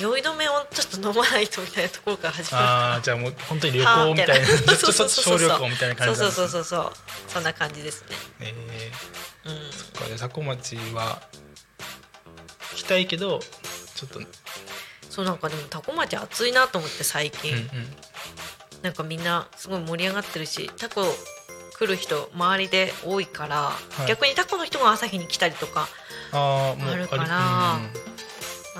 [0.00, 2.64] 酔い止めをちょっと飲まないとみたいなところから始まる。
[2.64, 6.60] ああじゃあもう本当に旅行みたいなちょっとちょっと小旅行みたいな感じそうそうなんですね。
[6.60, 6.92] そうそうそう
[7.28, 8.16] そんな感じですね。
[8.40, 8.54] え
[9.44, 9.52] うん。
[9.52, 11.22] ー、これタコ町は
[12.72, 13.40] 行きたいけど
[13.94, 14.26] ちょっと、うん
[15.10, 17.68] そうなんかでもタコ町暑いなと思って最う近、ん、
[18.80, 21.02] なんかみんなすごい盛り上がってるしタコ
[21.78, 23.72] 来る人周りで多いから、
[24.06, 24.08] い。
[24.08, 25.86] 逆にタコの人が朝日に来たりとか
[26.32, 27.08] ある。
[27.08, 27.80] からうんあ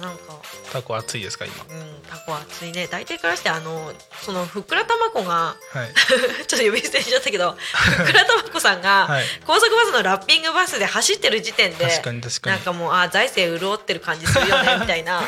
[0.00, 0.40] なんか
[0.72, 1.54] タコ暑いですか今？
[1.54, 2.86] うんタコ暑いね。
[2.86, 3.92] 大体からしてあの
[4.22, 5.92] そのふっくらたまこがはい。
[6.48, 9.24] ちょっと呼び捨てにしちゃったけど ふっくらたまこさんが、はい。
[9.46, 12.56] 高速バスのラッピングバスで走ってる時点で確かに確かに。
[12.56, 15.22] なんかもうあ財政潤ってる感じするよね みたいな。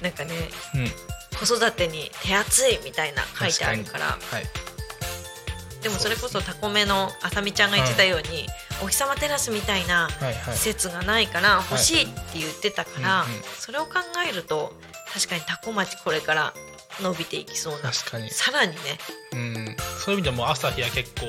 [0.00, 0.92] なんかねうん。
[1.38, 4.18] 子育てに手厚いみたいな書いてあるから。
[4.30, 4.48] はい。
[5.82, 8.48] でもそれこそタコメのあさみちゃんが言ってたように、
[8.82, 10.08] お日様テラスみたいな
[10.52, 13.24] 施設がないから欲しいって言ってたから、
[13.58, 13.94] それを考
[14.28, 14.72] えると
[15.12, 16.54] 確かにタコ町これから
[17.00, 18.30] 伸びていきそうな確かに。
[18.30, 18.78] さらにね。
[19.32, 19.76] うん。
[20.04, 21.26] そういう意味でも朝日は結構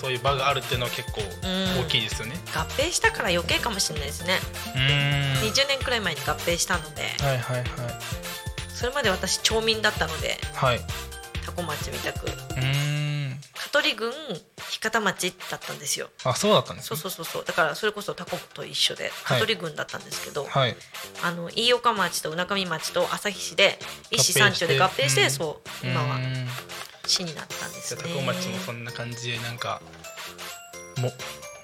[0.00, 1.84] そういう場があるっていうのは結構うん。
[1.84, 2.36] 大きいですよね。
[2.54, 4.38] 合併したから余計かもしれないですね。
[4.74, 7.02] うーん20年くらい前に合併したので。
[7.20, 7.66] はいはいはい。
[8.74, 10.80] それまで私町民だったのではい。
[11.44, 12.26] タコ町みたく。
[12.26, 12.32] うーん。
[12.32, 12.85] 香
[13.82, 14.12] 取郡
[14.70, 16.08] 日方町だったんですよ。
[16.24, 17.44] あそうだったんですそうねそうそうそう。
[17.44, 20.76] だからそれこそタコと一緒で香取郡だったんですけど、はい。
[21.22, 23.78] あの飯岡町と海上町と旭市で
[24.10, 25.30] 一市三町で合併してうん。
[25.30, 26.18] そう今は
[27.06, 28.02] 市になったんですね。
[28.02, 29.80] じゃあタコ町もそんな感じでなんか
[30.98, 31.12] も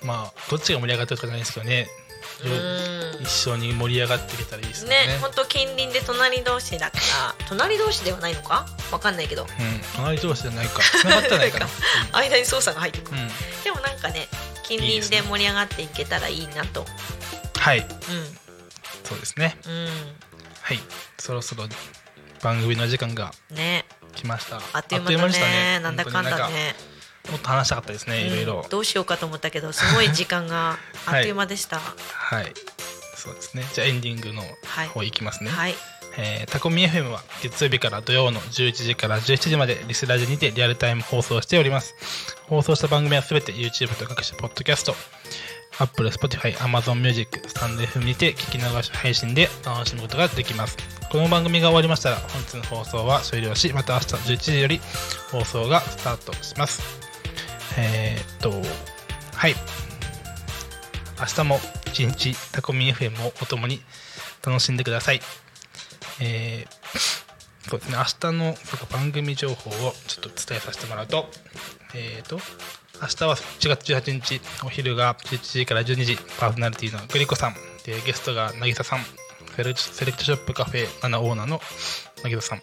[0.03, 1.89] まあどっちが盛り上がってるかじゃないですけどね。
[2.07, 2.12] うん
[3.21, 5.07] 一緒に盛り上がっていけたらいいですよね。
[5.07, 8.67] ね本当近隣で隣同士だから隣同士ではないのか？
[8.91, 9.43] わかんないけど。
[9.43, 9.49] うん。
[9.97, 10.83] 隣同士じゃないか。
[11.01, 11.69] 繋がってないかな。
[12.13, 13.31] 間に操作が入ってくる、うん、うん
[13.65, 14.29] でもなんかね
[14.65, 16.87] 近隣で盛り上がっていけたらいいなと。
[17.59, 17.87] はい。
[19.05, 19.57] そうですね。
[19.67, 19.89] うん。
[20.63, 20.81] はい。
[21.19, 21.69] そろそろ
[22.43, 23.87] 番組の時間がうんね。
[24.15, 24.61] 来ました。
[24.73, 25.81] あっという間でしたね。
[25.81, 26.75] なんだかんだね
[27.31, 28.61] もっと話したかったですねいろいろ。
[28.65, 31.79] うんどうしようかと思ったけどすごい時間が あっという間でした。
[31.79, 32.53] ははい。
[33.17, 33.65] そうですね。
[33.73, 34.89] じゃあエンディングのはい。
[34.89, 35.75] 方いきますね、い、
[36.17, 41.95] えータコミ FM は月曜日から土曜の11時から17時までリスラジにてリアルタイム放送しております。
[42.49, 44.97] 放送した番組はすべて YouTube と各種ポッドキャスト
[45.79, 50.77] Apple、Spotify、Amazon Music、スタンド FM にて聞き流し配信で楽しむことができます。
[51.11, 54.81] この番組が終わりましたら本日の放送は終了しまた明日11時より
[55.31, 57.12] 放送がスタートします
[57.79, 58.51] えー、っと
[59.35, 59.55] はい。
[61.19, 63.81] 明日も一日タコミ FM をお供に
[64.45, 65.21] 楽しんでください。
[66.21, 67.03] えー
[67.69, 71.27] そうですね、明日のそうか番組情報をちょっと伝えさせてもらうと、
[71.95, 72.37] えーと、
[73.01, 77.55] 明日は1月18日、お昼が11時から12時、パーソナリティのグリコさん、
[77.87, 79.01] でゲストが渚さん、
[79.57, 81.61] セレクセレクトショップカフェ7オーナーの
[82.25, 82.63] 渚さん、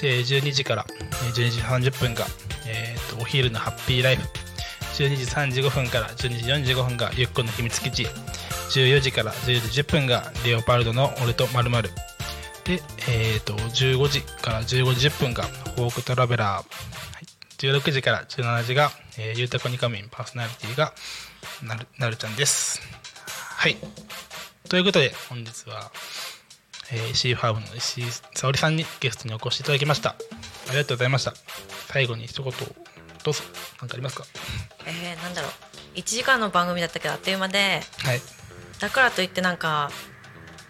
[0.00, 0.86] で12時から
[1.34, 2.26] 12時30分が、
[2.66, 4.22] えーとお昼のハッピーライフ、
[4.96, 5.16] 12
[5.50, 8.06] 時35分から12時45分がゆっこの秘密基地、
[8.70, 11.70] 14時から14時10分がレオパルドの俺とまる
[12.64, 17.24] で、えー、と15時から15時10分がフォークトラベラー、はい、
[17.58, 20.92] 16時から17時が、えー、ゆうたこにかみんパーソナリティが
[21.62, 22.80] なるなるちゃんです。
[23.56, 23.76] はい。
[24.68, 25.92] ということで本日は、
[26.92, 30.10] えー、シーファームの石井沙織さんにゲストにお越しいただきました。
[30.10, 31.34] ありがとうございました。
[31.88, 32.52] 最後に一言
[33.24, 33.42] どうぞ。
[33.80, 34.24] 何かありますか？
[34.86, 35.50] えー、なんだろう。
[35.98, 38.20] 1時間の番組だったけどあっという間ではい。
[38.80, 39.90] だからといってなんか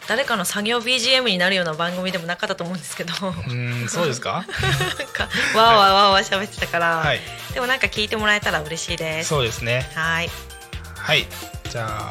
[0.08, 3.12] 誰かの作業 BGM になるような番組でもなかったと思うんですけど。
[3.12, 4.44] うーんそうですか？
[5.12, 7.20] かわーわーわーわー喋ってたから、はい。
[7.54, 9.28] でもなんか聞いてもらえたら嬉しいです。
[9.30, 9.90] そうですね。
[9.94, 10.30] はい。
[10.96, 11.26] はい。
[11.70, 12.10] じゃ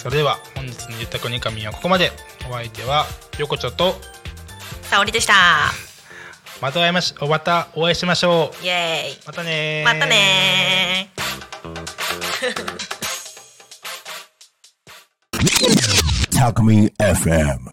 [0.00, 2.10] それでは本日のゆったこにかみはここまで。
[2.48, 3.04] お相手は
[3.38, 3.96] 横丁と
[4.84, 5.34] 沙織でした。
[6.62, 8.64] また会いましまたお会いしましょう。
[8.64, 9.26] イエーイ。
[9.26, 9.94] またねー。
[9.94, 16.34] またねー。
[16.34, 17.60] Talk Me FM.